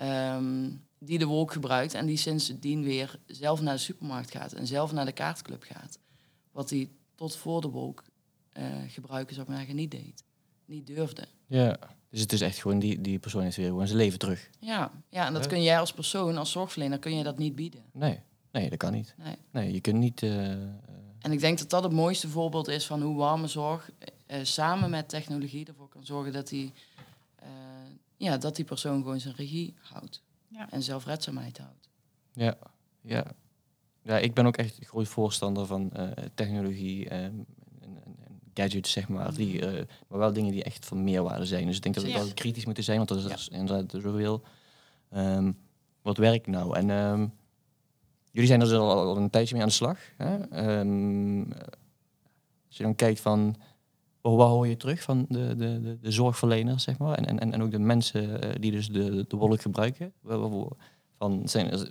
[0.00, 4.66] Um, die de wolk gebruikt en die sindsdien weer zelf naar de supermarkt gaat en
[4.66, 5.98] zelf naar de kaartclub gaat.
[6.52, 8.04] Wat hij tot voor de wolk
[8.58, 10.24] uh, gebruiken, zou ik maar zeggen, niet deed.
[10.64, 11.24] Niet durfde.
[11.46, 11.78] Ja,
[12.10, 14.50] dus het is echt gewoon, die, die persoon is weer gewoon zijn leven terug.
[14.58, 17.82] Ja, ja en dat kun jij als persoon, als zorgverlener, kun je dat niet bieden.
[17.92, 18.20] Nee.
[18.52, 19.14] Nee, dat kan niet.
[19.16, 20.22] Nee, nee je kunt niet.
[20.22, 20.50] Uh,
[21.20, 23.90] en ik denk dat dat het mooiste voorbeeld is van hoe warme zorg
[24.26, 26.72] uh, samen met technologie ervoor kan zorgen dat die,
[27.42, 27.48] uh,
[28.16, 30.22] ja, dat die persoon gewoon zijn regie houdt.
[30.60, 30.70] Ja.
[30.70, 31.88] En zelfredzaamheid houdt.
[32.32, 32.56] Ja,
[33.00, 33.24] ja.
[34.02, 35.92] Ja, ik ben ook echt een groot voorstander van
[36.34, 37.22] technologie ehm,
[37.80, 38.16] en, en,
[38.54, 39.34] gadgets, zeg maar.
[39.34, 39.60] Die,
[40.08, 41.66] maar wel dingen die echt van meerwaarde zijn.
[41.66, 43.56] Dus ik denk dat we wel kritisch moeten zijn, want er is ja.
[43.58, 44.42] inderdaad zoveel.
[45.14, 45.58] Um,
[46.02, 46.76] wat werkt nou?
[46.76, 47.32] En um,
[48.30, 49.98] Jullie zijn er dus al, al een tijdje mee aan de slag.
[50.16, 50.78] Hè?
[50.78, 51.52] Um,
[52.66, 53.56] als je dan kijkt van,
[54.20, 57.62] wat hoor je terug van de, de, de, de zorgverleners, zeg maar, en, en, en
[57.62, 60.12] ook de mensen eh, die dus de, de wolk gebruiken?
[61.18, 61.88] Van, zijn,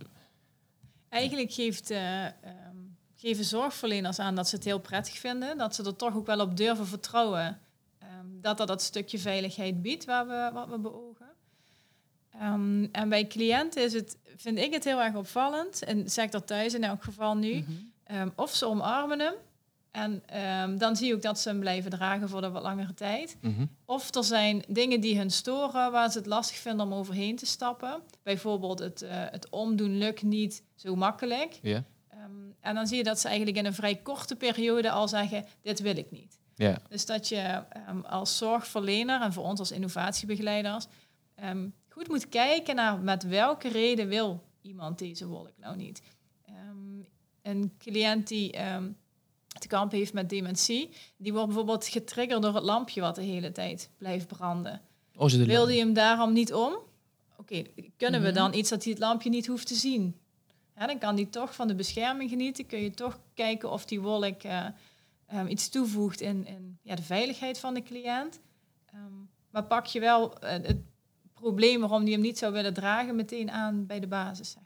[1.10, 2.26] Eigenlijk geeft, uh,
[3.16, 5.58] geven zorgverleners aan dat ze het heel prettig vinden.
[5.58, 7.60] Dat ze er toch ook wel op durven vertrouwen.
[7.98, 11.28] Ehm, dat dat dat stukje veiligheid biedt waar we, wat we beogen.
[12.30, 15.84] Ehm, en bij cliënten is het, vind ik het heel erg opvallend.
[15.84, 17.54] En zeg dat thuis in elk geval nu.
[17.54, 17.72] Mhm.
[18.04, 19.34] Ehm, of ze omarmen hem.
[19.92, 20.24] En
[20.78, 23.38] dan zie je ook dat ze hem blijven dragen voor de wat langere tijd.
[23.42, 23.66] Mhm.
[23.86, 27.46] Of er zijn dingen die hun storen waar ze het lastig vinden om overheen te
[27.46, 28.02] stappen.
[28.24, 31.60] Bijvoorbeeld het, uh, het omdoen lukt niet zo makkelijk.
[31.62, 31.82] Yeah.
[32.60, 35.80] En dan zie je dat ze eigenlijk in een vrij korte periode al zeggen, dit
[35.80, 36.40] wil ik niet.
[36.90, 40.88] Dus dat je ehm, als zorgverlener en voor ons als innovatiebegeleiders
[41.90, 46.02] goed moet kijken naar met welke reden wil iemand deze wolk nou niet.
[47.42, 48.58] Een cliënt die
[49.60, 53.52] te kampen heeft met dementie, die wordt bijvoorbeeld getriggerd door het lampje wat de hele
[53.52, 54.82] tijd blijft branden.
[55.16, 56.78] Oh, wil hij hem daarom niet om?
[57.38, 57.64] Oké,
[57.98, 58.36] kunnen we mhm.
[58.36, 60.16] dan iets dat hij het lampje niet hoeft te zien?
[60.88, 62.66] dan kan die toch van de bescherming genieten.
[62.66, 64.66] Kun je toch kijken of die wolk uh,
[65.48, 68.40] iets toevoegt in, in ja, de veiligheid van de cliënt.
[68.94, 70.78] Um, maar pak je wel uh, het
[71.34, 74.64] probleem waarom die hem niet zou willen dragen meteen aan bij de basis, zeg.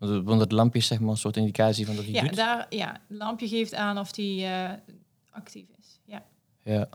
[0.00, 2.36] Want het lampje is zeg maar een soort indicatie van dat hij ja, doet?
[2.36, 4.46] Daar, ja, het lampje geeft aan of die
[5.30, 6.00] actief is.
[6.04, 6.24] Ja.
[6.62, 6.88] ja.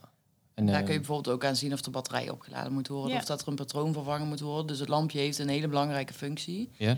[0.54, 3.26] En, daar kun je bijvoorbeeld ook aan zien of de batterij opgeladen moet worden of
[3.26, 4.68] dat er een patroon vervangen moet worden.
[4.68, 6.70] Dus het lampje heeft een hele belangrijke functie.
[6.78, 6.98] Ja.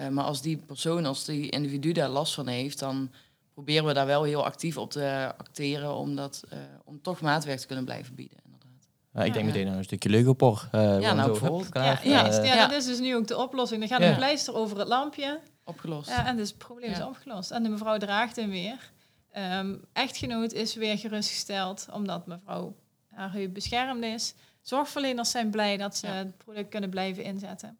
[0.00, 3.10] Uh, maar als die persoon, als die individu daar last van heeft, dan
[3.52, 7.58] proberen we daar wel heel actief op te acteren om, dat, uh, om toch maatwerk
[7.58, 8.38] te kunnen blijven bieden.
[9.16, 10.68] Ja, ik denk meteen aan een stukje leugopor.
[10.74, 11.68] Uh, ja, nou bijvoorbeeld.
[11.72, 13.80] Ja, ja, ja, dat is dus nu ook de oplossing.
[13.80, 15.40] Dan gaat een pleister over het lampje.
[15.64, 16.08] Opgelost.
[16.08, 17.50] Ja, en dus het probleem is opgelost.
[17.50, 18.90] En de mevrouw draagt hem weer.
[19.38, 22.74] Um, echtgenoot is weer gerustgesteld, omdat mevrouw
[23.10, 24.34] haar heup beschermd is.
[24.62, 27.78] Zorgverleners zijn blij dat ze het product kunnen blijven inzetten.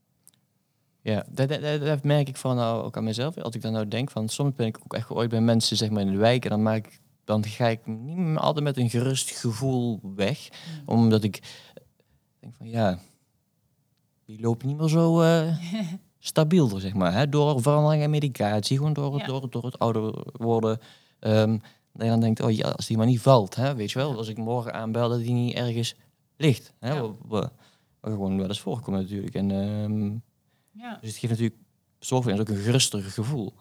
[1.03, 3.38] Ja, dat, dat, dat, merk ik van nou ook aan mezelf.
[3.38, 5.90] Als ik dan nou denk van soms ben ik ook echt ooit bij mensen zeg
[5.90, 8.91] maar in de wijk en dan maak ik dan ga ik niet altijd met een
[8.91, 10.89] gerust gevoel weg, mm.
[10.89, 11.43] omdat ik
[12.41, 12.99] denk van ja,
[14.25, 15.57] die loopt niet meer zo uh,
[16.19, 17.29] stabiel, zeg maar, hè?
[17.29, 19.27] door verandering en medicatie, gewoon door, ja.
[19.27, 20.79] door, door het ouder worden.
[21.21, 21.61] Um,
[21.93, 24.29] en dan denkt, oh ja, als die maar niet valt, hè, weet je wel, als
[24.29, 25.95] ik morgen aanbel dat die niet ergens
[26.37, 27.53] ligt, hè, wat,
[28.01, 29.35] gewoon wel eens voorkomt natuurlijk.
[29.35, 30.23] En um,
[30.71, 30.99] ja.
[31.01, 31.61] Dus het geeft natuurlijk
[31.99, 33.55] zorgverleners ook een gerustiger gevoel.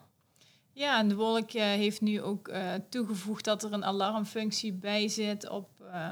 [0.78, 5.08] Ja, en de wolk uh, heeft nu ook uh, toegevoegd dat er een alarmfunctie bij
[5.08, 6.10] zit op, uh,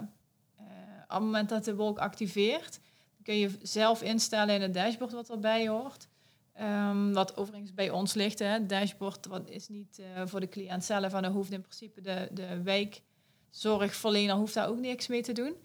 [1.03, 2.79] op het moment dat de wolk activeert.
[3.15, 6.07] Dan kun je zelf instellen in het dashboard wat erbij hoort.
[6.61, 8.39] Um, wat overigens bij ons ligt.
[8.39, 8.45] Hè.
[8.45, 11.13] Het dashboard wat is niet voor de cliënt zelf.
[11.13, 15.55] En dan hoeft in principe de, de wijkzorgverlener hoeft daar ook niks mee te doen.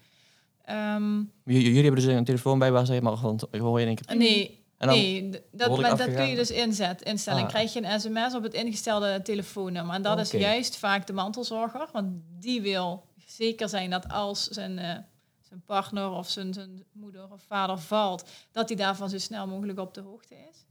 [0.69, 4.05] Um, jullie hebben dus een telefoon bij waar ze maar gewoon hoor je in één
[4.05, 4.17] keer...
[4.17, 7.43] Nee, nee, dat, maar dat kun je dus inzet, instellen.
[7.43, 7.49] Ah.
[7.49, 9.95] krijg je een sms op het ingestelde telefoonnummer.
[9.95, 11.89] En dat is juist vaak de mantelzorger.
[11.91, 12.07] Want
[12.39, 14.95] die wil zeker zijn dat als zijn, uh,
[15.41, 18.29] zijn partner of zijn, zijn moeder of vader valt...
[18.51, 20.65] dat hij daarvan zo snel mogelijk op de hoogte is.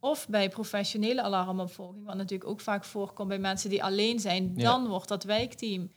[0.00, 4.54] Of bij professionele alarmopvolging, wat natuurlijk ook vaak voorkomt bij mensen die alleen zijn.
[4.54, 5.90] Dan wordt dat wijkteam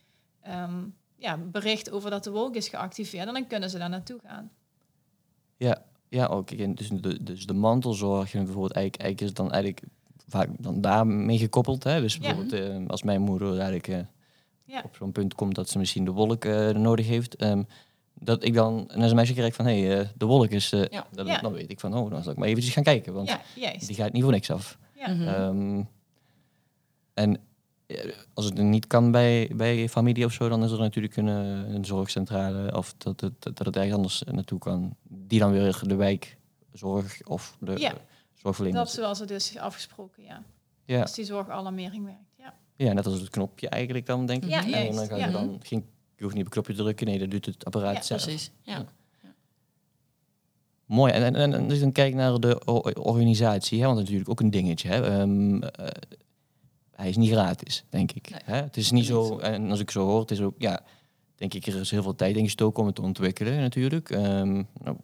[0.47, 3.27] um, ja, bericht over dat de wolk is geactiveerd.
[3.27, 4.51] En dan kunnen ze daar naartoe gaan.
[5.57, 6.77] Ja, ja, ook.
[6.77, 9.83] dus, de, dus de mantelzorg bijvoorbeeld, eigenlijk, eigenlijk is dan eigenlijk
[10.27, 11.83] vaak dan daarmee gekoppeld.
[11.83, 12.01] Hè?
[12.01, 13.97] Dus bijvoorbeeld uh, als mijn moeder eigenlijk uh,
[14.65, 14.81] ja.
[14.85, 17.43] op zo'n punt komt dat ze misschien de wolk uh, nodig heeft.
[17.43, 17.67] Um,
[18.13, 20.69] dat ik dan een sms'je krijg van, hé, hey, de wolk is...
[20.69, 21.07] Ja.
[21.11, 23.13] Dan, dan, weet ik van, oh, dan zal ik maar eventjes gaan kijken.
[23.13, 23.37] Want
[23.87, 24.77] die gaat niet voor niks af.
[25.07, 25.89] Um,
[27.13, 27.39] en
[28.33, 31.85] als het niet kan bij, bij familie of zo, dan is er natuurlijk een, een
[31.85, 34.95] zorgcentrale of dat het, dat het ergens anders naartoe kan.
[35.03, 37.93] Die dan weer de wijkzorg of de ja.
[38.71, 40.43] Dat zoals het is afgesproken, ja.
[40.85, 41.01] ja.
[41.01, 42.53] Als die zorgalarmering werkt, ja.
[42.75, 44.49] Ja, net als het knopje eigenlijk dan, denk ik.
[44.49, 47.07] Ja, en dan ga je dan geen, je hoeft niet op het knopje te drukken,
[47.07, 48.23] nee, dat doet het apparaat ja, zelf.
[48.23, 48.85] Precies, ja.
[50.85, 51.13] Mooi.
[51.13, 54.29] En, en, en, als je dan kijkt naar de organisatie, hè, want dat is natuurlijk
[54.29, 54.87] ook een dingetje.
[54.87, 55.21] Hè.
[55.21, 55.59] Um,
[57.01, 58.31] hij is niet gratis, denk ik.
[58.43, 58.55] Hè?
[58.55, 60.83] Het is niet zo, en als ik zo hoor, het is ook, ja,
[61.35, 64.09] denk ik, er is heel veel tijd in gestoken om het te ontwikkelen natuurlijk.
[64.09, 64.97] Um, nou,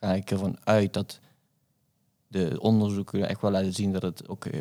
[0.00, 1.20] ga ik ervan uit dat
[2.26, 4.60] de onderzoeken echt wel laten zien dat het ook uh,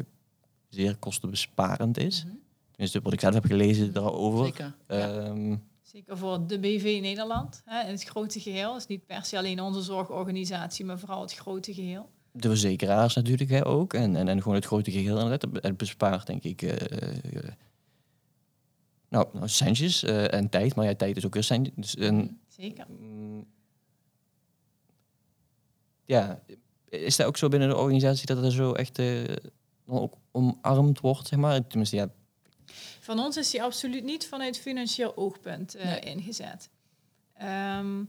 [0.69, 2.23] zeer kostenbesparend is.
[2.23, 2.39] Mm -hmm.
[2.69, 4.45] Tenminste, wat ik zelf heb gelezen daarover.
[4.45, 4.75] Zeker.
[4.87, 7.61] Um, Zeker voor de BV Nederland.
[7.65, 8.73] Hè, in het grote geheel.
[8.73, 12.09] Het is niet per se alleen onze zorgorganisatie, maar vooral het grote geheel
[12.41, 13.93] de verzekeraars natuurlijk hè, ook.
[13.93, 15.19] En, en, en gewoon het grote geheel.
[15.19, 16.61] En het, het bespaart denk ik...
[16.61, 16.71] Uh,
[17.33, 17.49] uh,
[19.09, 20.75] nou, nou, centjes uh, en tijd.
[20.75, 21.75] Maar ja, tijd is ook weer centjes.
[21.75, 22.85] Dus, en, Zeker.
[22.99, 23.47] Mm,
[26.05, 26.41] ja,
[26.89, 28.99] is dat ook zo binnen de organisatie dat er zo echt
[29.87, 31.67] ook omarmd wordt, zeg maar?
[31.67, 32.09] Tenminste, ja,
[32.99, 36.69] Van ons is die absoluut niet vanuit financieel oogpunt uh, ingezet.
[37.33, 38.03] Ehm,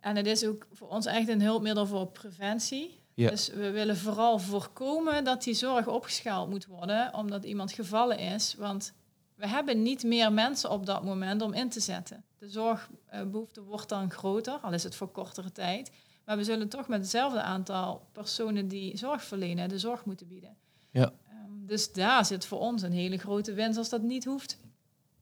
[0.00, 3.02] en het is ook voor ons echt een hulpmiddel voor preventie.
[3.14, 3.30] Ja.
[3.30, 8.54] Dus we willen vooral voorkomen dat die zorg opgeschaald moet worden, omdat iemand gevallen is.
[8.58, 8.92] Want
[9.34, 12.24] we hebben niet meer mensen op dat moment om in te zetten.
[12.38, 15.90] De zorgbehoefte wordt dan groter, al is het voor kortere tijd.
[16.24, 20.56] Maar we zullen toch met hetzelfde aantal personen die zorg verlenen, de zorg moeten bieden.
[20.90, 21.12] Ja.
[21.28, 24.58] Ehm, dus daar zit voor ons een hele grote winst als dat niet hoeft.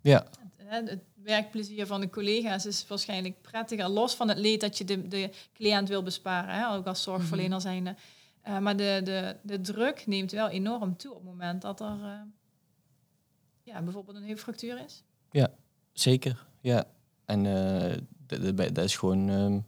[0.00, 0.26] Ja.
[0.56, 4.84] Het, het, werkplezier van de collega's is waarschijnlijk prettiger, los van het leed dat je
[4.84, 7.60] de, de cliënt wil besparen, hè, ook als zorgverlener mhm.
[7.60, 7.94] zijnde.
[8.48, 11.98] Uh, maar de, de, de druk neemt wel enorm toe op het moment dat er
[12.02, 12.20] uh,
[13.62, 15.04] ja, bijvoorbeeld een heupfractuur is.
[15.30, 15.50] Ja,
[15.92, 16.46] zeker.
[16.60, 16.84] Ja.
[17.24, 19.64] En uh, dat is gewoon um,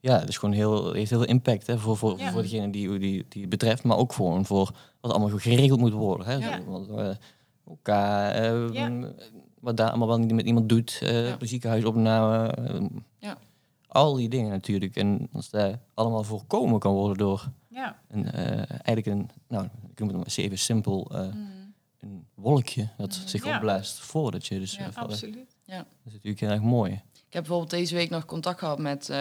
[0.00, 2.98] ja, dat is gewoon heel, heeft heel veel impact hè, voor, voor, voor degene die,
[2.98, 6.26] die, die het betreft, maar ook gewoon voor wat allemaal geregeld moet worden.
[6.26, 6.34] Hè.
[6.34, 6.60] Ja.
[6.64, 7.14] Zo,
[7.66, 9.08] elkaar, uh,
[9.60, 11.36] wat daar allemaal wel niet met iemand doet, uh, ja.
[11.40, 12.86] ziekenhuisopname, uh,
[13.18, 13.38] ja.
[13.86, 14.96] al die dingen natuurlijk.
[14.96, 18.00] En als dat allemaal voorkomen kan worden door ja.
[18.08, 21.74] een, eigenlijk een, nou, ik noem het maar even simpel, mm.
[22.00, 23.28] een wolkje dat mm.
[23.28, 24.76] zich opblaast voordat je dus...
[24.76, 25.56] Ja, absoluut.
[25.64, 25.76] Ja.
[25.76, 26.92] Dat is natuurlijk heel erg mooi.
[27.12, 29.12] Ik heb bijvoorbeeld deze week nog contact gehad met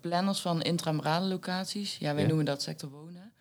[0.00, 1.98] planners van intramurale locaties.
[1.98, 3.31] Ja, wij noemen dat sector wonen.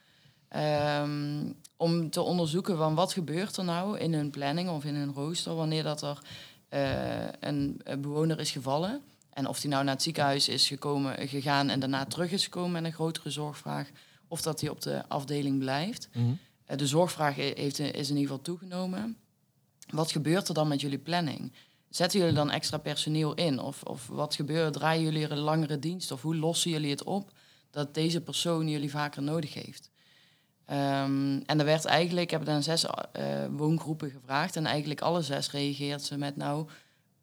[0.56, 5.14] Um, om te onderzoeken van wat gebeurt er nou in hun planning of in hun
[5.14, 6.20] rooster wanneer dat er
[6.70, 9.02] uh, een, bewoner is gevallen.
[9.30, 12.72] En of die nou naar het ziekenhuis is gekomen, gegaan en daarna terug is gekomen
[12.72, 13.90] met een grotere zorgvraag.
[14.28, 16.10] Of dat hij op de afdeling blijft.
[16.14, 16.40] Mm
[16.78, 19.18] de zorgvraag heeft, is in ieder geval toegenomen.
[19.90, 21.52] Wat gebeurt er dan met jullie planning?
[21.90, 23.60] Zetten jullie dan extra personeel in?
[23.60, 24.74] Of, of wat gebeurt?
[24.74, 26.12] Draaien jullie er een langere dienst?
[26.12, 27.32] Of hoe lossen jullie het op
[27.70, 29.91] dat deze persoon jullie vaker nodig heeft?
[30.72, 32.92] Um, en er werd eigenlijk, ik heb dan zes uh,
[33.50, 36.68] woongroepen gevraagd en eigenlijk alle zes reageert ze met nou,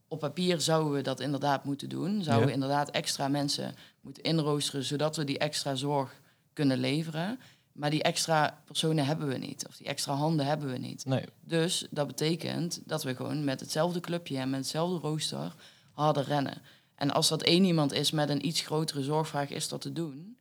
[0.09, 2.23] op papier zouden we dat inderdaad moeten doen.
[2.23, 6.21] Zouden we inderdaad extra mensen moeten inroosteren, zodat we die extra zorg
[6.53, 7.39] kunnen leveren.
[7.73, 9.67] Maar die extra personen hebben we niet.
[9.69, 11.05] Of die extra handen hebben we niet.
[11.05, 11.25] Nee.
[11.41, 15.55] Dus dat betekent dat we gewoon met hetzelfde clubje en met hetzelfde rooster
[15.93, 16.63] harder rennen.
[16.95, 20.37] En als dat één iemand is met een iets grotere zorgvraag, is dat te doen.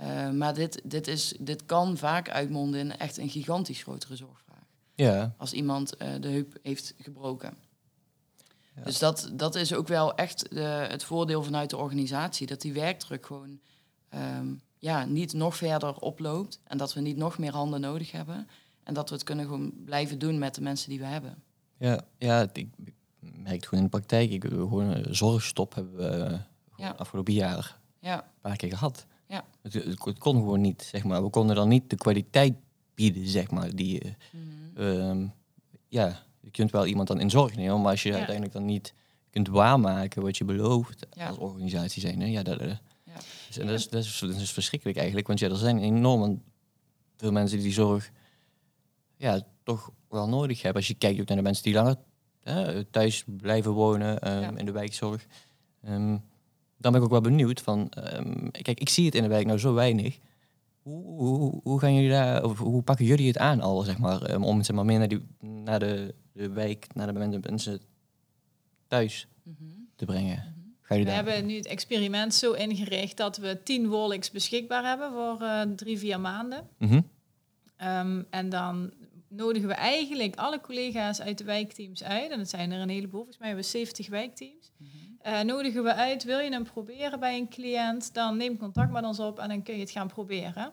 [0.00, 4.64] Uh, maar dit, dit, is, dit kan vaak uitmonden in echt een gigantisch grotere zorgvraag.
[4.94, 5.34] Ja.
[5.36, 7.54] Als iemand uh, de heup heeft gebroken.
[8.76, 8.82] Ja.
[8.82, 10.60] Dus dat, dat is ook wel echt de,
[10.90, 12.46] het voordeel vanuit de organisatie.
[12.46, 13.60] Dat die werkdruk gewoon
[14.14, 18.48] um, ja, niet nog verder oploopt en dat we niet nog meer handen nodig hebben.
[18.82, 21.42] En dat we het kunnen gewoon blijven doen met de mensen die we hebben.
[21.76, 22.68] Ja, ja ik,
[23.18, 24.30] merk het gewoon in de praktijk.
[24.30, 26.38] Ik, gewoon een zorgstop hebben we
[26.76, 26.90] ja.
[26.90, 28.18] afgelopen jaar ja.
[28.18, 29.06] een paar keer gehad.
[29.30, 29.44] Ja.
[29.62, 31.22] Het, het, kon gewoon niet, zeg maar.
[31.22, 32.54] We konden dan niet de kwaliteit
[32.94, 33.74] bieden, zeg maar.
[33.74, 35.32] Die, mm -hmm.
[35.88, 38.94] ja, je kunt wel iemand dan in zorg nemen, maar als je uiteindelijk dan niet
[39.30, 42.76] kunt waarmaken wat je belooft als organisatie zijn, hè, ja, dat, eh,
[43.46, 45.26] dus, en dat is, dat, is, dat is verschrikkelijk eigenlijk.
[45.26, 46.42] Want ja, er zijn enorm
[47.16, 48.10] veel mensen die die zorg
[49.16, 50.80] ja, toch wel nodig hebben.
[50.80, 51.96] Als je kijkt ook naar de mensen die langer
[52.42, 55.26] hè, thuis blijven wonen um, in de wijkzorg.
[55.88, 56.22] Um,
[56.80, 59.46] dan ben ik ook wel benieuwd van, um, kijk, ik zie het in de wijk
[59.46, 60.18] nou zo weinig.
[60.82, 64.40] Hoe, hoe, hoe, gaan jullie daar, of hoe pakken jullie het aan al, zeg maar,
[64.40, 67.80] om zeg maar, meer naar, die, naar de, de wijk, naar de mensen
[68.86, 69.88] thuis mm -hmm.
[69.96, 70.36] te brengen?
[70.36, 70.60] Mhm
[70.98, 75.62] we hebben nu het experiment zo ingericht dat we tien Wolix beschikbaar hebben voor uh,
[75.62, 76.68] drie, vier maanden.
[76.78, 77.00] Mhm.
[77.76, 78.92] Ehm, en dan
[79.28, 82.30] nodigen we eigenlijk alle collega's uit de wijkteams uit.
[82.30, 84.72] En dat zijn er een heleboel, volgens mij hebben we 70 wijkteams.
[84.76, 84.88] Mm
[85.44, 89.18] nodigen we uit, wil je hem proberen bij een cliënt, dan neem contact met ons
[89.18, 90.72] op en dan kun je het gaan proberen.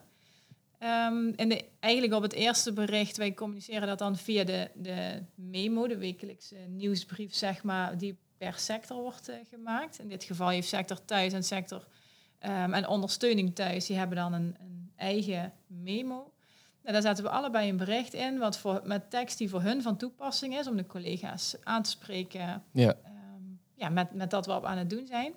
[0.80, 5.24] Um, en de, eigenlijk op het eerste bericht, wij communiceren dat dan via de, de
[5.36, 10.00] memo, de wekelijkse nieuwsbrief, zeg maar, die per sector wordt uh, gemaakt.
[10.00, 11.88] In dit geval heeft sector thuis en sector
[12.46, 16.32] um, en ondersteuning thuis, die hebben dan een, een eigen memo.
[16.84, 19.82] En daar zetten we allebei een bericht in, wat voor, met tekst die voor hun
[19.82, 22.90] van toepassing is, om de collega's aan te spreken ja.
[22.90, 23.17] Um,
[23.78, 25.34] ja, met, met dat we op aan het doen zijn.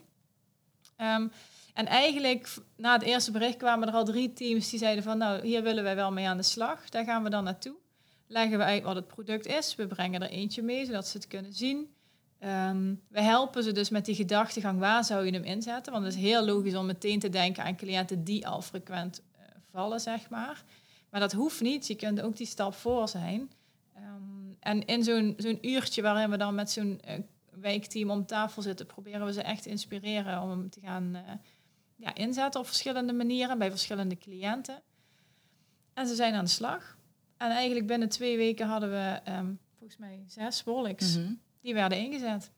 [0.96, 1.32] Um,
[1.74, 5.46] en eigenlijk, na het eerste bericht kwamen er al drie teams die zeiden van, nou,
[5.46, 6.88] hier willen wij wel mee aan de slag.
[6.88, 7.76] Daar gaan we dan naartoe.
[8.26, 9.74] Leggen we uit wat het product is.
[9.74, 11.94] We brengen er eentje mee, zodat ze het kunnen zien.
[12.44, 15.92] Um, we helpen ze dus met die gedachtegang, waar zou je hem inzetten?
[15.92, 19.42] Want het is heel logisch om meteen te denken aan cliënten die al frequent uh,
[19.70, 20.64] vallen, zeg maar.
[21.10, 23.50] Maar dat hoeft niet, je kunt ook die stap voor zijn.
[23.96, 27.14] Um, en in zo'n zo'n uurtje waarin we dan met zo'n uh,
[27.60, 31.20] wijkteam om tafel zitten, proberen we ze echt te inspireren om hem te gaan uh,
[31.96, 34.82] ja, inzetten op verschillende manieren bij verschillende cliënten.
[35.94, 36.98] En ze zijn aan de slag.
[37.36, 41.16] En eigenlijk binnen twee weken hadden we um, volgens mij zes wolks.
[41.16, 41.32] Mhm.
[41.60, 42.50] Die werden ingezet.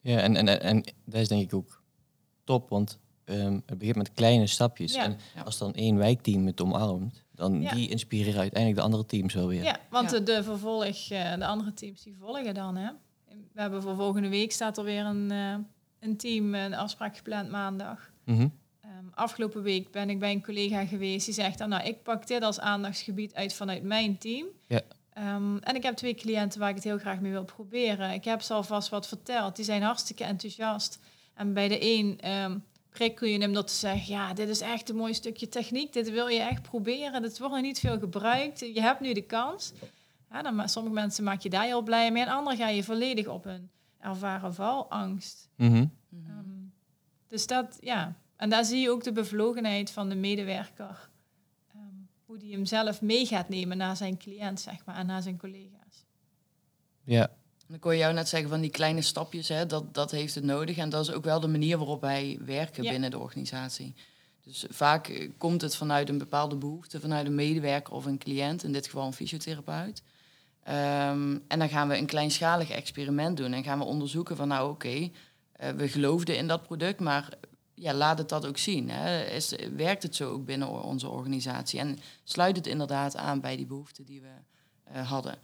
[0.00, 1.82] Ja, en, en, en dat is denk ik ook
[2.44, 4.94] top, want um, het begint met kleine stapjes.
[4.94, 9.46] En als dan één wijkteam het omarmt, dan die inspireren uiteindelijk de andere teams wel
[9.46, 9.62] weer.
[9.62, 12.76] Ja, want De, de, vervolg, eh, de andere teams die volgen dan.
[12.76, 12.90] Hè?
[13.54, 15.54] We hebben voor volgende week staat er weer een, uh,
[16.00, 18.10] een team, een afspraak gepland maandag.
[18.24, 18.62] Mm
[19.14, 22.42] afgelopen week ben ik bij een collega geweest die zegt, dan, nou, ik pak dit
[22.42, 24.46] als aandachtsgebied uit vanuit mijn team.
[24.66, 24.80] Ja.
[25.34, 28.10] Um, en ik heb twee cliënten waar ik het heel graag mee wil proberen.
[28.10, 29.56] Ik heb ze alvast wat verteld.
[29.56, 30.98] Die zijn hartstikke enthousiast.
[31.34, 34.12] En bij de een um, prikkel je hem door te zeggen...
[34.12, 35.92] ja, dit is echt een mooi stukje techniek.
[35.92, 37.22] Dit wil je echt proberen.
[37.22, 38.60] Dit wordt nog niet veel gebruikt.
[38.60, 39.72] Je hebt nu de kans.
[40.34, 42.22] Ja, dan, sommige mensen maak je daar heel blij mee.
[42.22, 43.70] En anderen ga je volledig op hun
[44.00, 45.48] ervaren valangst.
[45.56, 45.92] Mm
[47.28, 51.10] dus dat, ja, en daar zie je ook de bevlogenheid van de medewerker.
[51.76, 55.22] Um, hoe die hem zelf mee gaat nemen naar zijn cliënt, zeg maar, en naar
[55.22, 56.04] zijn collega's.
[57.04, 57.30] Ja.
[57.66, 60.44] Dan kon je jou net zeggen van die kleine stapjes, hè, dat, dat heeft het
[60.44, 60.76] nodig.
[60.76, 63.94] En dat is ook wel de manier waarop wij werken binnen de organisatie.
[64.44, 68.64] Dus vaak eh, komt het vanuit een bepaalde behoefte, vanuit een medewerker of een cliënt,
[68.64, 70.02] in dit geval een fysiotherapeut.
[70.68, 74.70] Um, en dan gaan we een kleinschalig experiment doen en gaan we onderzoeken van nou
[74.70, 75.12] oké, okay,
[75.62, 77.28] uh, we geloofden in dat product, maar
[77.74, 78.90] ja, laat het dat ook zien.
[78.90, 79.24] Hè.
[79.24, 81.80] Is, werkt het zo ook binnen onze organisatie?
[81.80, 84.28] En sluit het inderdaad aan bij die behoeften die we
[84.94, 85.38] uh, hadden.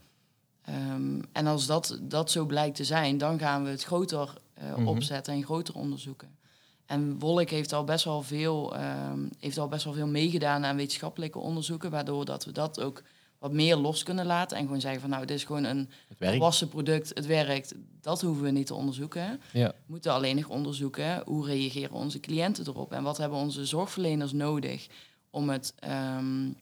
[0.68, 4.34] Um, en als dat, dat zo blijkt te zijn, dan gaan we het groter
[4.78, 6.38] uh, opzetten en groter onderzoeken.
[6.86, 10.76] En Wolk heeft al best wel veel, um, heeft al best wel veel meegedaan aan
[10.76, 13.02] wetenschappelijke onderzoeken, waardoor dat we dat ook
[13.40, 16.68] wat meer los kunnen laten en gewoon zeggen van nou, dit is gewoon een volwassen
[16.68, 19.40] product, het werkt, dat hoeven we niet te onderzoeken.
[19.52, 19.68] Ja.
[19.68, 24.32] We moeten alleen nog onderzoeken hoe reageren onze cliënten erop en wat hebben onze zorgverleners
[24.32, 24.86] nodig
[25.30, 25.74] om het,
[26.18, 26.56] um,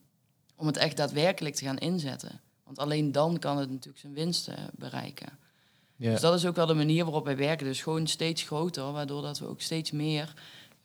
[0.55, 2.41] om het echt daadwerkelijk te gaan inzetten.
[2.63, 5.29] Want alleen dan kan het natuurlijk zijn winsten bereiken.
[5.95, 6.11] Ja.
[6.11, 7.65] Dus dat is ook wel de manier waarop wij werken.
[7.65, 10.33] Dus gewoon steeds groter, waardoor dat we ook steeds meer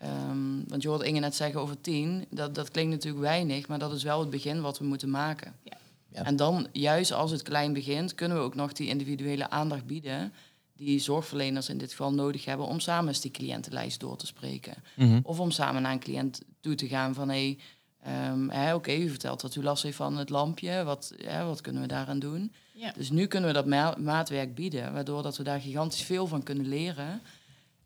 [0.03, 2.27] Um, want je hoort Inge net zeggen over tien.
[2.31, 5.55] Dat, dat klinkt natuurlijk weinig, maar dat is wel het begin wat we moeten maken.
[5.63, 5.77] Ja.
[6.23, 10.33] En dan, juist als het klein begint, kunnen we ook nog die individuele aandacht bieden
[10.77, 14.75] die zorgverleners in dit geval nodig hebben om samen eens die cliëntenlijst door te spreken.
[14.97, 15.21] Mhm.
[15.23, 17.59] Of om samen naar een cliënt toe te gaan van hé,
[17.99, 21.61] hey, um, oké, u vertelt dat u last heeft van het lampje, wat, hè, wat
[21.61, 22.53] kunnen we daaraan doen?
[22.97, 26.69] Dus nu kunnen we dat maatwerk bieden, waardoor dat we daar gigantisch veel van kunnen
[26.69, 27.23] leren.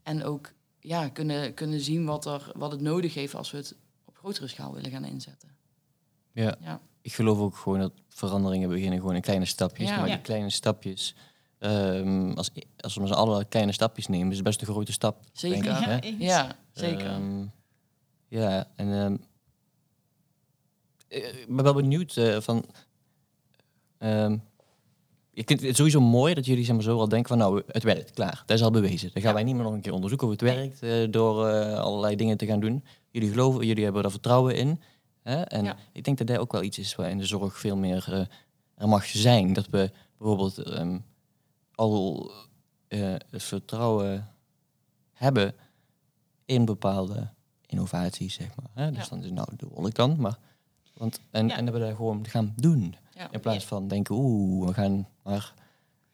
[0.03, 3.75] En ook ja, kunnen, kunnen zien wat, er, wat het nodig heeft als we het
[4.05, 5.49] op grotere schaal willen gaan inzetten.
[6.31, 6.55] Ja.
[6.61, 9.89] ja ik geloof ook gewoon dat veranderingen beginnen gewoon in kleine stapjes.
[9.89, 11.15] Maar die kleine stapjes,
[11.59, 15.23] um, als, als we alle kleine stapjes nemen, is het best een grote stap.
[15.33, 15.63] Zeker.
[15.63, 17.13] Denk ik, ja, ja, zeker.
[17.13, 17.51] Um,
[18.27, 19.23] ja, en um,
[21.07, 22.65] ik ben wel benieuwd uh, van.
[25.33, 27.83] ik vind het sowieso mooi dat jullie zeg maar, zo al denken van nou, het
[27.83, 28.43] werkt, klaar.
[28.45, 29.09] Dat is al bewezen.
[29.13, 31.79] Dan gaan wij niet meer nog een keer onderzoeken of het werkt uh, door uh,
[31.79, 32.83] allerlei dingen te gaan doen.
[33.11, 34.81] Jullie geloven, jullie hebben er vertrouwen in.
[35.29, 35.41] Hè?
[35.41, 38.05] En ik denk dat dat ook wel iets is waar in de zorg veel meer
[38.09, 38.25] uh,
[38.75, 39.53] er mag zijn.
[39.53, 41.05] Dat we bijvoorbeeld um,
[41.75, 42.31] al
[42.89, 44.29] uh, het vertrouwen
[45.13, 45.55] hebben
[46.45, 47.29] in bepaalde
[47.65, 48.85] innovaties, zeg maar.
[48.85, 48.91] Hè?
[48.91, 50.15] Dus dan is nou, dat wil ik dan.
[50.19, 50.37] Maar,
[50.93, 52.95] want, en, en dat we dat gewoon gaan doen.
[53.31, 55.53] In plaats van denken, oeh, we gaan maar...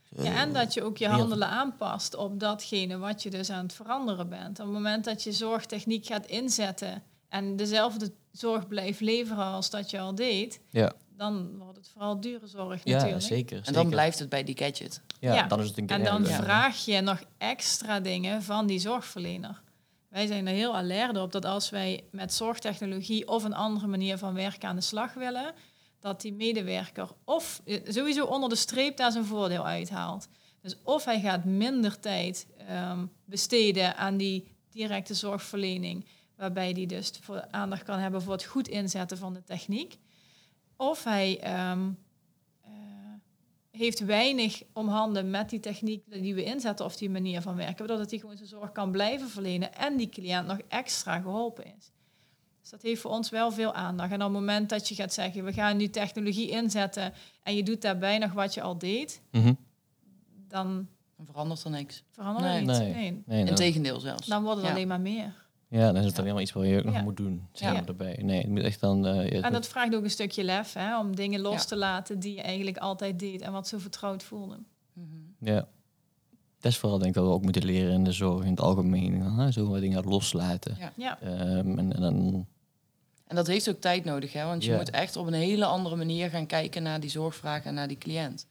[0.10, 3.74] Ja, en dat je ook je handelen aanpast op datgene wat je dus aan het
[3.74, 4.60] veranderen bent.
[4.60, 9.90] Op het moment dat je zorgtechniek gaat inzetten en dezelfde zorg blijft leveren als dat
[9.90, 10.94] je al deed, ja.
[11.18, 13.24] dan wordt het vooral dure zorg ja, natuurlijk.
[13.24, 15.02] Zeker, En dan blijft het bij die gadget.
[15.20, 19.62] Ja, dan is het een En dan vraag je nog extra dingen van die zorgverlener.
[20.10, 24.18] Wij zijn er heel alert op dat als wij met zorgtechnologie of een andere manier
[24.18, 25.54] van werken aan de slag willen,
[26.00, 30.28] dat die medewerker of eh, sowieso onder de streep daar zijn voordeel uithaalt.
[30.62, 36.06] Dus of hij gaat minder tijd um, besteden aan die directe zorgverlening
[36.38, 39.98] waarbij hij dus voor aandacht kan hebben voor het goed inzetten van de techniek.
[40.76, 41.90] Of hij ehm,
[42.62, 42.72] eh,
[43.72, 47.88] heeft weinig om handen met die techniek die we inzetten of die manier van werken,
[47.88, 51.92] waardoor hij gewoon zijn zorg kan blijven verlenen en die cliënt nog extra geholpen is.
[52.62, 54.12] Dus dat heeft voor ons wel veel aandacht.
[54.12, 57.14] En op het moment dat je gaat zeggen, we gaan nu technologie inzetten
[57.44, 59.54] en je doet daarbij nog wat je al deed, mhm.
[60.48, 60.88] dan...
[61.18, 62.04] Dan verandert er niks.
[62.12, 63.24] Verandert er niks, nee.
[63.26, 63.46] nee.
[63.46, 64.28] Integendeel zelfs.
[64.28, 65.45] Dan wordt het alleen maar meer.
[65.68, 67.48] Ja, dan is het alleen maar iets wat je ook nog moet doen.
[67.52, 68.20] Zeg erbij.
[68.22, 69.08] Nee, het moet echt dan...
[69.08, 72.36] Uh, en dat vraagt ook een stukje lef, hè, om dingen los te laten die
[72.36, 74.60] je eigenlijk altijd deed en wat zo vertrouwd voelde.
[74.94, 75.08] Mhm.
[75.40, 75.68] Ja.
[76.60, 78.60] Dat is vooral denk ik dat we ook moeten leren in de zorg in het
[78.62, 79.22] algemeen.
[79.22, 79.52] Hè?
[79.52, 80.78] Zo wat dingen loslaten.
[80.96, 81.18] Ja.
[81.24, 82.46] Um, en, en, dan...
[83.28, 84.46] En dat heeft ook tijd nodig, hè?
[84.46, 87.74] want je moet echt op een hele andere manier gaan kijken naar die zorgvraag en
[87.74, 88.48] naar die cliënt.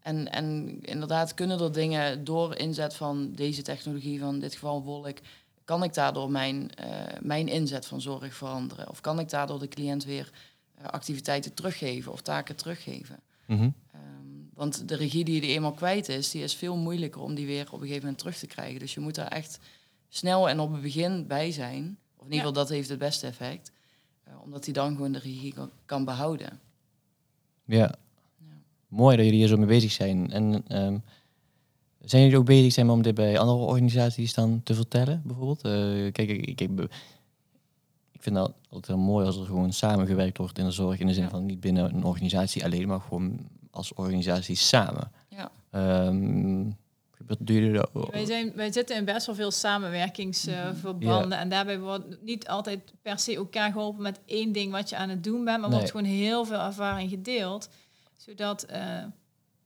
[0.00, 4.82] En, en inderdaad kunnen er dingen door inzet van deze technologie, van in dit geval
[4.82, 5.18] wolk,
[5.66, 6.86] kan ik daardoor mijn, uh,
[7.20, 8.88] mijn inzet van zorg veranderen?
[8.88, 10.30] Of kan ik daardoor de cliënt weer
[10.78, 13.20] uh, activiteiten teruggeven of taken teruggeven?
[13.46, 13.74] Mm -hmm.
[13.94, 17.46] um, want de regie die je eenmaal kwijt is, die is veel moeilijker om die
[17.46, 18.80] weer op een gegeven moment terug te krijgen.
[18.80, 19.58] Dus je moet daar echt
[20.08, 21.98] snel en op het begin bij zijn.
[22.16, 23.72] Of in ieder geval, dat heeft het beste effect.
[24.28, 25.54] Uh, omdat hij dan gewoon de regie
[25.86, 26.60] kan behouden.
[27.64, 27.94] Ja.
[28.38, 28.56] ja.
[28.88, 30.32] Mooi dat jullie hier zo mee bezig zijn.
[30.32, 31.02] En um,
[32.10, 35.64] zijn jullie ook bezig zijn om dit bij andere organisaties dan te vertellen, bijvoorbeeld?
[35.64, 36.70] Uh, kijk, ik, ik,
[38.12, 40.98] ik vind dat altijd heel mooi als er gewoon samengewerkt wordt in de zorg.
[40.98, 43.38] In de zin van niet binnen een organisatie alleen, maar gewoon
[43.70, 45.12] als organisatie samen.
[45.28, 45.50] Ja.
[46.06, 46.76] Um,
[48.10, 51.32] wij, zijn, wij zitten in best wel veel samenwerkingsverbanden.
[51.32, 54.96] Uh, En daarbij wordt niet altijd per se elkaar geholpen met één ding wat je
[54.96, 55.60] aan het doen bent.
[55.60, 57.68] Maar wordt gewoon heel veel ervaring gedeeld.
[58.16, 59.04] Zodat, uh,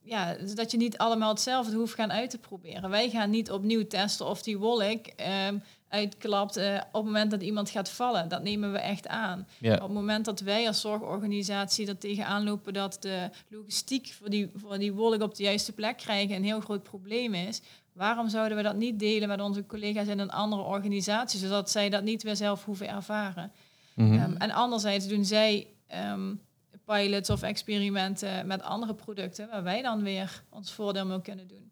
[0.02, 2.90] ja, zodat je niet allemaal hetzelfde hoeft gaan uit te proberen.
[2.90, 5.06] Wij gaan niet opnieuw testen of die wolk
[5.48, 8.28] um, uitklapt uh, op het moment dat iemand gaat vallen.
[8.28, 9.46] Dat nemen we echt aan.
[9.58, 9.74] Ja.
[9.74, 14.50] Op het moment dat wij als zorgorganisatie er tegenaan lopen dat de logistiek voor die,
[14.54, 17.60] voor die wolk op de juiste plek krijgen een heel groot probleem is,
[17.92, 21.88] waarom zouden we dat niet delen met onze collega's in een andere organisatie, zodat zij
[21.88, 23.52] dat niet weer zelf hoeven ervaren?
[23.94, 24.22] Mm -hmm.
[24.22, 25.66] um, en anderzijds doen zij
[26.12, 26.40] um,
[26.94, 31.70] pilots of experimenten met andere producten, waar wij dan weer ons voordeel mee kunnen doen.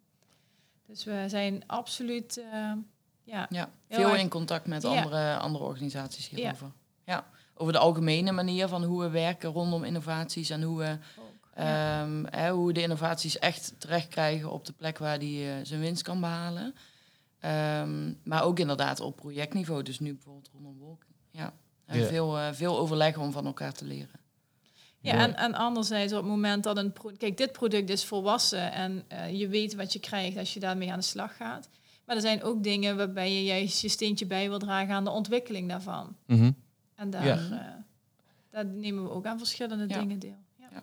[0.86, 2.36] Dus we zijn absoluut.
[2.52, 2.72] Uh,
[3.24, 6.72] ja, ja veel in contact met andere, andere organisaties hierover.
[7.04, 7.14] Ja.
[7.14, 7.26] ja.
[7.54, 10.90] Over de algemene manier van hoe we werken rondom innovaties en hoe we,
[12.02, 15.80] um, hè, hoe de innovaties echt terecht krijgen op de plek waar die uh, zijn
[15.80, 16.74] winst kan behalen.
[17.80, 21.08] Um, maar ook inderdaad op projectniveau, dus nu bijvoorbeeld rondom wolken.
[21.30, 21.52] Ja,
[21.86, 24.17] en veel, uh, veel overleggen om van elkaar te leren.
[25.01, 26.92] Ja, en, en anderzijds op het moment dat een...
[26.92, 30.61] Pro Kijk, dit product is volwassen en uh, je weet wat je krijgt als je
[30.61, 31.68] daarmee aan de slag gaat.
[32.05, 35.11] Maar er zijn ook dingen waarbij je juist je steentje bij wil dragen aan de
[35.11, 36.16] ontwikkeling daarvan.
[36.26, 36.57] Mm -hmm.
[36.94, 37.36] En daar, ja.
[37.36, 37.59] uh,
[38.51, 39.99] daar nemen we ook aan verschillende ja.
[39.99, 40.38] dingen deel.
[40.57, 40.82] Ja, ja.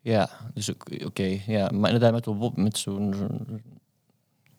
[0.00, 1.04] ja dus oké.
[1.04, 1.68] Okay, ja.
[1.70, 3.14] Maar inderdaad met, met zo'n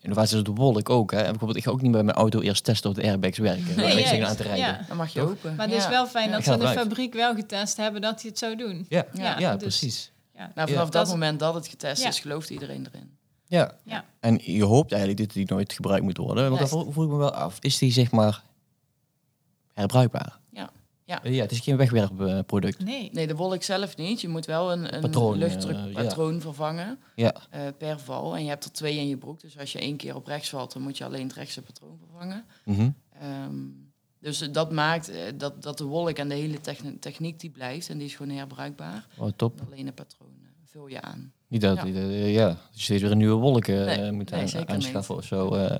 [0.01, 1.11] innovatie is de wolk ook.
[1.11, 1.21] Hè.
[1.21, 3.75] Bijvoorbeeld, ik ga ook niet bij mijn auto eerst testen of de airbags werken.
[3.75, 4.65] Nee, ik aan te rijden.
[4.65, 4.85] Ja.
[4.87, 5.55] Dan mag je hopen.
[5.55, 8.29] Maar het is wel fijn dat ze in de fabriek wel getest hebben dat hij
[8.29, 8.85] het zou doen.
[8.89, 10.11] Ja, ja, ja, dus, precies.
[10.35, 10.51] Ja.
[10.55, 13.17] Nou, vanaf dat, moment dat het getest is, gelooft iedereen erin.
[13.45, 13.71] Ja.
[13.83, 14.05] ja.
[14.19, 16.49] En je hoopt eigenlijk dat die nooit gebruikt moet worden.
[16.49, 17.57] Want dan voel ik me wel af.
[17.59, 18.43] Is die zeg maar
[19.73, 20.39] herbruikbaar?
[21.11, 21.19] Ja.
[21.23, 21.29] Ja.
[21.29, 22.83] ja, het is geen wegwerpproduct.
[22.83, 23.09] Nee.
[23.11, 24.21] nee, de wolk zelf niet.
[24.21, 27.35] Je moet wel een, een patroon, luchtdrukpatroon uh, vervangen ja.
[27.55, 28.35] Uh, per val.
[28.35, 29.41] En je hebt er twee in je broek.
[29.41, 31.97] Dus als je één keer op rechts valt, dan moet je alleen het rechtse patroon
[31.97, 32.45] vervangen.
[32.65, 32.95] Mm -hmm.
[33.45, 36.59] um, dus dat maakt dat, dat de wolk en de hele
[36.99, 37.89] techniek die blijft.
[37.89, 39.07] En die is gewoon herbruikbaar.
[39.17, 39.61] Oh, top.
[39.65, 40.29] Alleen een patroon
[40.65, 41.33] vul je aan.
[41.47, 45.15] Niet dat, ja, ja dat je steeds weer een nieuwe wolken nee, moet nee, aanschaffen
[45.15, 45.55] of zo.
[45.55, 45.71] Uh,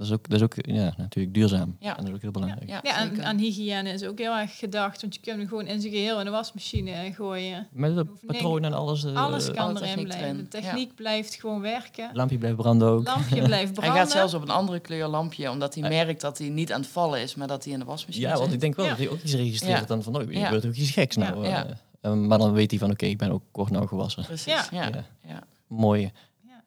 [0.00, 1.76] dat is ook, dat is ook ja, natuurlijk duurzaam.
[1.78, 1.90] Ja.
[1.90, 2.68] En dat is ook heel belangrijk.
[2.68, 5.00] Ja, ja en aan hygiëne is ook heel erg gedacht.
[5.00, 7.68] Want je kunt hem gewoon in zijn geheel in de wasmachine gooien.
[7.72, 9.04] Met de patroon en alles.
[9.04, 10.36] Uh, alles kan erin blijven.
[10.36, 12.10] De techniek blijft gewoon werken.
[12.12, 13.06] Lampje blijft branden ook.
[13.06, 13.92] Lampje blijft branden.
[13.92, 15.50] Hij gaat zelfs op een andere kleur lampje.
[15.50, 17.34] Omdat hij merkt dat hij niet aan het vallen is.
[17.34, 19.34] Maar dat hij in de wasmachine Ja, want ik denk wel dat hij ook iets
[19.34, 20.16] registreert dan van...
[20.16, 21.46] Oh, je wordt ook iets geks nou.
[21.46, 21.66] Ja.
[22.00, 24.24] Um, maar dan weet hij van oké, ik ben ook kort nou gewassen.
[24.24, 24.66] Precies, ja.
[24.70, 25.04] ja.
[25.26, 25.42] ja.
[25.66, 26.10] Mooi.
[26.40, 26.62] Ja.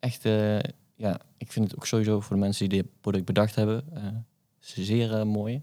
[0.00, 0.58] Echt, uh,
[0.98, 4.02] ja, ik vind het ook sowieso voor de mensen die dit product bedacht hebben, uh,
[4.58, 5.62] zeer uh, mooi.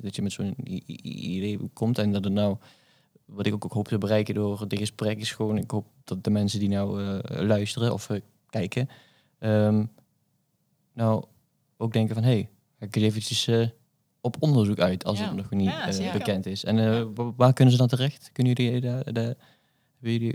[0.00, 0.54] dat je met zo'n
[1.02, 2.56] idee komt en dat het nou,
[3.24, 6.30] wat ik ook hoop te bereiken door dit gesprek, is gewoon, ik hoop dat de
[6.30, 8.08] mensen die nou luisteren of
[8.48, 8.88] kijken,
[9.38, 9.90] um,
[10.92, 11.24] nou
[11.76, 12.48] ook denken van hé, hey,
[12.78, 13.70] ik eens eventjes
[14.20, 16.64] op onderzoek uit als het nog niet bekend is.
[16.64, 18.30] En waar kunnen ze dan terecht?
[18.32, 19.12] Kunnen jullie daar...
[19.12, 19.49] daar
[20.02, 20.32] uh...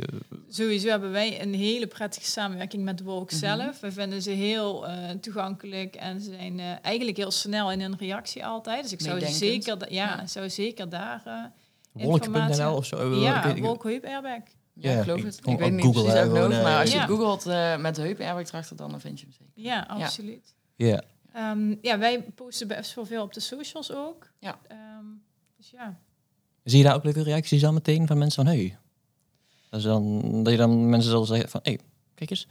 [0.49, 3.57] Sowieso hebben wij een hele prettige samenwerking met Wolk mm -hmm.
[3.57, 3.79] zelf.
[3.79, 4.85] We vinden ze heel
[5.21, 8.83] toegankelijk en ze zijn eigenlijk heel snel in een reactie altijd.
[8.83, 11.51] Dus ik zou zeker, ja, ja, zou zeker daar
[11.91, 13.15] Wolk.nl of zo?
[13.15, 14.41] Ja, Wolk Heup Airbag.
[14.73, 15.39] Ja, ik geloof het.
[15.43, 16.31] Ik weet niet Google, precies uit
[16.63, 17.45] maar als je googelt
[17.79, 19.63] met de heup airbag erachter, dan vind je hem zeker.
[19.63, 20.53] Ja, absoluut.
[20.75, 21.03] Ja.
[21.35, 24.31] Um, ja, wij posten best wel veel op de socials ook.
[24.39, 24.59] Ja.
[24.99, 25.23] Um,
[25.57, 25.99] dus ja.
[26.63, 28.77] Zie je daar ook leuke reacties dan meteen van mensen van hey?
[29.83, 31.79] Dat, dan, dat je dan mensen zullen zeggen van hey,
[32.15, 32.47] kijk eens.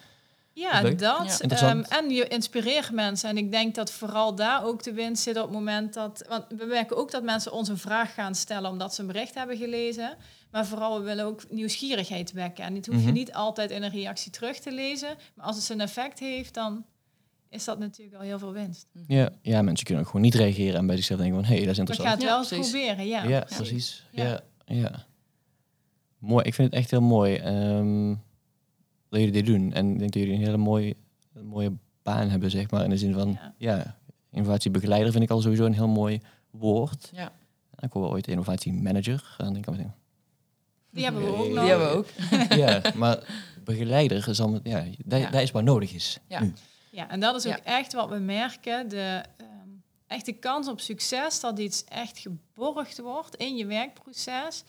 [0.53, 1.41] Ja, dat.
[1.49, 3.29] dat um, en je inspireert mensen.
[3.29, 6.25] En ik denk dat vooral daar ook de winst zit op het moment dat...
[6.29, 9.35] Want we merken ook dat mensen ons een vraag gaan stellen omdat ze een bericht
[9.35, 10.16] hebben gelezen.
[10.51, 12.64] Maar vooral, we willen ook nieuwsgierigheid wekken.
[12.64, 13.12] En dit hoef je mhm.
[13.12, 15.16] niet altijd in een reactie terug te lezen.
[15.35, 16.85] Maar als het een effect heeft, dan
[17.49, 18.87] is dat natuurlijk al heel veel winst.
[18.93, 19.12] Mhm.
[19.12, 21.64] Ja, ja mensen kunnen ook gewoon niet reageren en bij zichzelf denken van, hé, hey,
[21.64, 22.20] dat is interessant.
[22.20, 23.25] We gaan het wel eens proberen, ja.
[23.25, 24.05] Ja, precies.
[24.11, 24.41] Ja.
[24.66, 25.07] ja.
[26.25, 27.39] Mooi, ik vind het echt heel mooi
[27.77, 28.22] um,
[29.09, 29.72] dat jullie dit doen.
[29.72, 30.97] En ik denk dat jullie een hele mooie,
[31.43, 31.72] mooie
[32.03, 32.85] baan hebben, zeg maar.
[32.85, 33.99] In de zin van, ja,
[34.31, 36.20] innovatiebegeleider vind ik al sowieso een heel mooi
[36.51, 37.11] woord.
[37.12, 37.33] Ja.
[37.79, 39.35] Ik hoor ooit innovatiemanager.
[39.39, 39.93] En denk ik meteen,
[40.91, 41.61] die hebben we ook nog.
[41.61, 42.07] Die hebben we ook.
[42.64, 43.18] ja, maar
[43.64, 45.31] begeleider is al, ja, dat, ja.
[45.31, 46.18] dat is wat nodig is.
[46.27, 46.53] Ja,
[46.91, 48.89] ja en dat is ook echt wat we merken.
[48.89, 54.64] De um, echte kans op succes, dat iets echt geborgd wordt in je werkproces.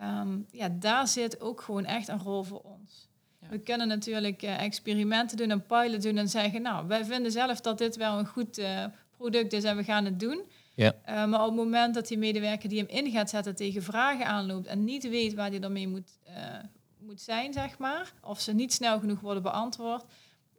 [0.00, 3.08] Ehm, ja, daar zit ook gewoon echt een rol voor ons.
[3.48, 7.60] We kunnen natuurlijk uh, experimenten doen, een pilot doen en zeggen, nou, wij vinden zelf
[7.60, 8.84] dat dit wel een goed uh,
[9.16, 10.42] product is en we gaan het doen.
[10.74, 10.94] Ja.
[11.08, 14.26] Uh, maar op het moment dat die medewerker die hem in gaat zetten tegen vragen
[14.26, 16.18] aanloopt en niet weet waar hij ermee moet,
[16.98, 20.04] moet zijn, zeg maar, of ze niet snel genoeg worden beantwoord,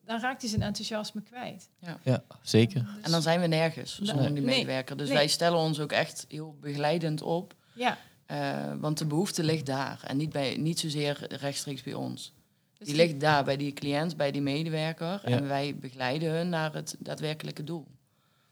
[0.05, 1.69] dan raakt hij zijn enthousiasme kwijt.
[1.79, 2.81] Ja, ja zeker.
[2.81, 4.97] Dus en dan zijn we nergens zonder die medewerker.
[4.97, 7.55] Dus wij stellen ons ook echt heel begeleidend op.
[7.73, 7.97] Ja.
[8.31, 12.33] Uh, want de behoefte ligt daar en niet, bij, niet zozeer rechtstreeks bij ons.
[12.77, 15.23] Dus die, ligt daar bij die cliënt, bij die medewerker.
[15.23, 17.87] En wij begeleiden hun naar het daadwerkelijke doel.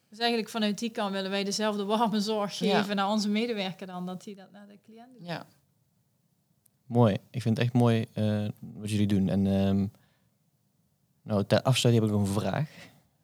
[0.09, 4.05] Dus eigenlijk vanuit die kant willen wij dezelfde warme zorg geven naar onze medewerker dan
[4.05, 5.27] dat die dat naar de cliënt doet.
[5.27, 5.45] Ja.
[6.85, 7.17] Mooi.
[7.29, 9.29] Ik vind het echt mooi uh, wat jullie doen.
[9.29, 9.91] En um,
[11.21, 12.69] nou, ter afsluiting heb ik nog een vraag.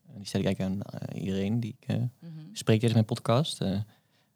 [0.08, 2.50] En die stel ik eigenlijk aan uh, iedereen die ik uh, mm -hmm.
[2.54, 3.62] spreek tijdens mijn podcast.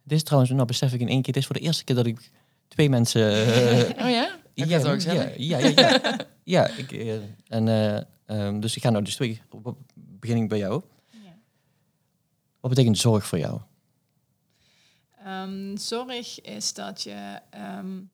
[0.03, 1.95] Dit is trouwens, nou besef ik in één keer, het is voor de eerste keer
[1.95, 2.31] dat ik
[2.67, 3.31] twee mensen...
[4.03, 4.41] oh ja?
[4.53, 6.17] Ja, ja, ja, ja, ja, ja.
[6.43, 6.91] ja ik,
[7.47, 7.67] en,
[8.27, 9.41] um, dus ik ga nou dus twee,
[9.95, 10.81] begin ik bij jou.
[11.09, 11.35] Ja.
[12.59, 13.61] Wat betekent zorg voor jou?
[15.27, 17.39] Um, zorg is dat je
[17.77, 18.11] um,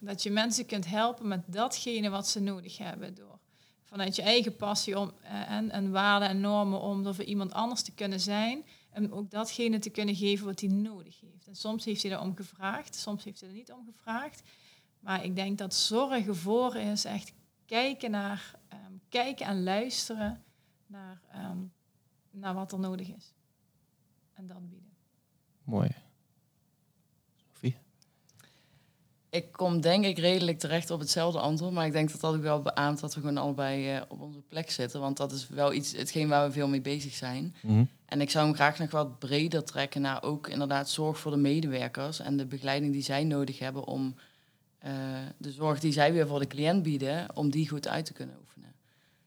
[0.00, 3.14] dat je mensen kunt helpen met datgene wat ze nodig hebben.
[3.14, 3.38] Door
[3.84, 7.52] vanuit je eigen passie om, uh, en, en waarden en normen om er voor iemand
[7.52, 8.64] anders te kunnen zijn.
[8.90, 11.46] En ook datgene te kunnen geven wat hij nodig heeft.
[11.46, 14.42] En soms heeft hij erom gevraagd, soms heeft hij er niet om gevraagd.
[15.00, 17.32] Maar ik denk dat zorgen voor is echt
[17.66, 20.44] kijken naar, um, kijken en luisteren
[20.86, 21.72] naar, um,
[22.30, 23.34] naar wat er nodig is.
[24.34, 24.96] En dat bieden.
[25.64, 25.90] Mooi.
[29.30, 32.42] Ik kom denk ik redelijk terecht op hetzelfde antwoord, maar ik denk dat dat ook
[32.42, 35.00] wel beaamt dat we gewoon allebei uh, op onze plek zitten.
[35.00, 37.54] Want dat is wel iets, hetgeen waar we veel mee bezig zijn.
[37.60, 37.84] Mhm.
[38.06, 41.36] En ik zou hem graag nog wat breder trekken naar ook inderdaad zorg voor de
[41.36, 44.14] medewerkers en de begeleiding die zij nodig hebben om
[44.84, 44.92] uh,
[45.36, 48.36] de zorg die zij weer voor de cliënt bieden, om die goed uit te kunnen
[48.40, 48.74] oefenen.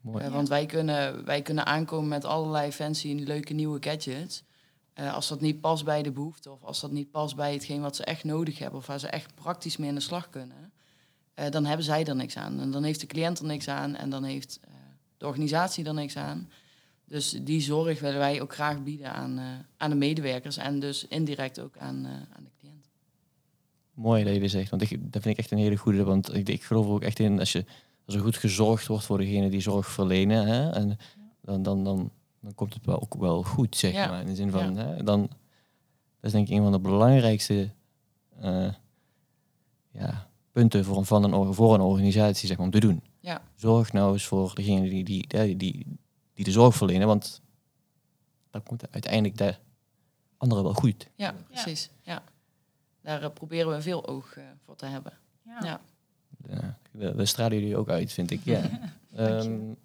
[0.02, 0.26] Mooi.
[0.26, 4.44] Uh, want wij kunnen, wij kunnen aankomen met allerlei fancy en leuke nieuwe gadgets.
[5.02, 7.82] Uh, als dat niet past bij de behoefte of als dat niet past bij hetgeen
[7.82, 10.72] wat ze echt nodig hebben of waar ze echt praktisch mee aan de slag kunnen,
[11.36, 12.60] uh, dan hebben zij er niks aan.
[12.60, 14.74] En dan heeft de cliënt er niks aan en dan heeft uh,
[15.18, 16.50] de organisatie er niks aan.
[17.06, 19.40] Dus die zorg willen wij ook graag bieden aan,
[19.78, 22.90] aan de medewerkers en dus indirect ook aan, aan de cliënt.
[23.94, 26.34] Mooi dat je dit zegt, want ik, dat vind ik echt een hele goede, want
[26.34, 27.66] ik, ik geloof ook echt in als, je,
[28.06, 30.98] als er goed gezorgd wordt voor degene die zorg verlenen, hè, en
[31.42, 32.12] dan, dan, dan
[32.42, 34.22] dan komt het wel ook wel goed, zeg maar.
[34.22, 35.30] In de zin van, hè, dan, dat
[36.22, 37.72] is denk ik een van de belangrijkste
[38.44, 38.74] uh,
[39.92, 43.04] ja, punten voor een, van een, voor een organisatie zeg maar, om te doen.
[43.20, 43.42] Ja.
[43.56, 45.86] Zorg nou eens voor degene die, die, die, die,
[46.34, 47.42] die de zorg verlenen, want
[48.50, 49.56] dan komt uiteindelijk de
[50.38, 51.10] andere wel goed.
[51.16, 51.90] Ja, precies.
[52.02, 52.24] Ja.
[53.02, 55.14] Daar uh, proberen we veel oog uh, voor te hebben.
[55.46, 55.82] Ja.
[56.48, 56.78] ja.
[56.92, 58.44] Daar stralen jullie ook uit, vind ik.
[58.44, 58.70] Ja.
[59.18, 59.78] um,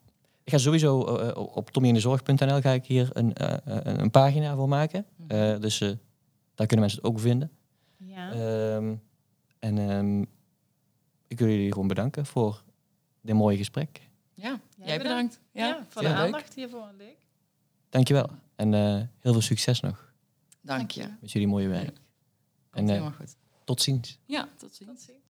[0.47, 5.07] Ik ga sowieso uh, op tommyindezorg.nl ga ik hier een, uh, een pagina voor maken.
[5.29, 5.79] Uh, dus
[6.55, 7.51] daar kunnen mensen het ook vinden.
[7.97, 8.33] Ja.
[8.75, 9.03] Um,
[9.59, 10.27] en um,
[11.27, 12.63] ik wil jullie gewoon bedanken voor
[13.21, 14.09] dit mooie gesprek.
[14.35, 15.41] Ja, jij bedankt.
[15.53, 16.91] Ja, ja voor de aandacht hiervoor.
[16.99, 17.17] Leuk.
[17.89, 18.31] Dankjewel.
[18.57, 18.73] En
[19.21, 20.13] heel veel succes nog.
[20.61, 21.09] Dank je.
[21.21, 21.97] Met jullie mooie werk.
[22.71, 23.37] en, helemaal goed.
[23.65, 24.19] Tot ziens.
[24.25, 24.91] Ja, tot ziens.
[24.91, 25.26] Tot ziens.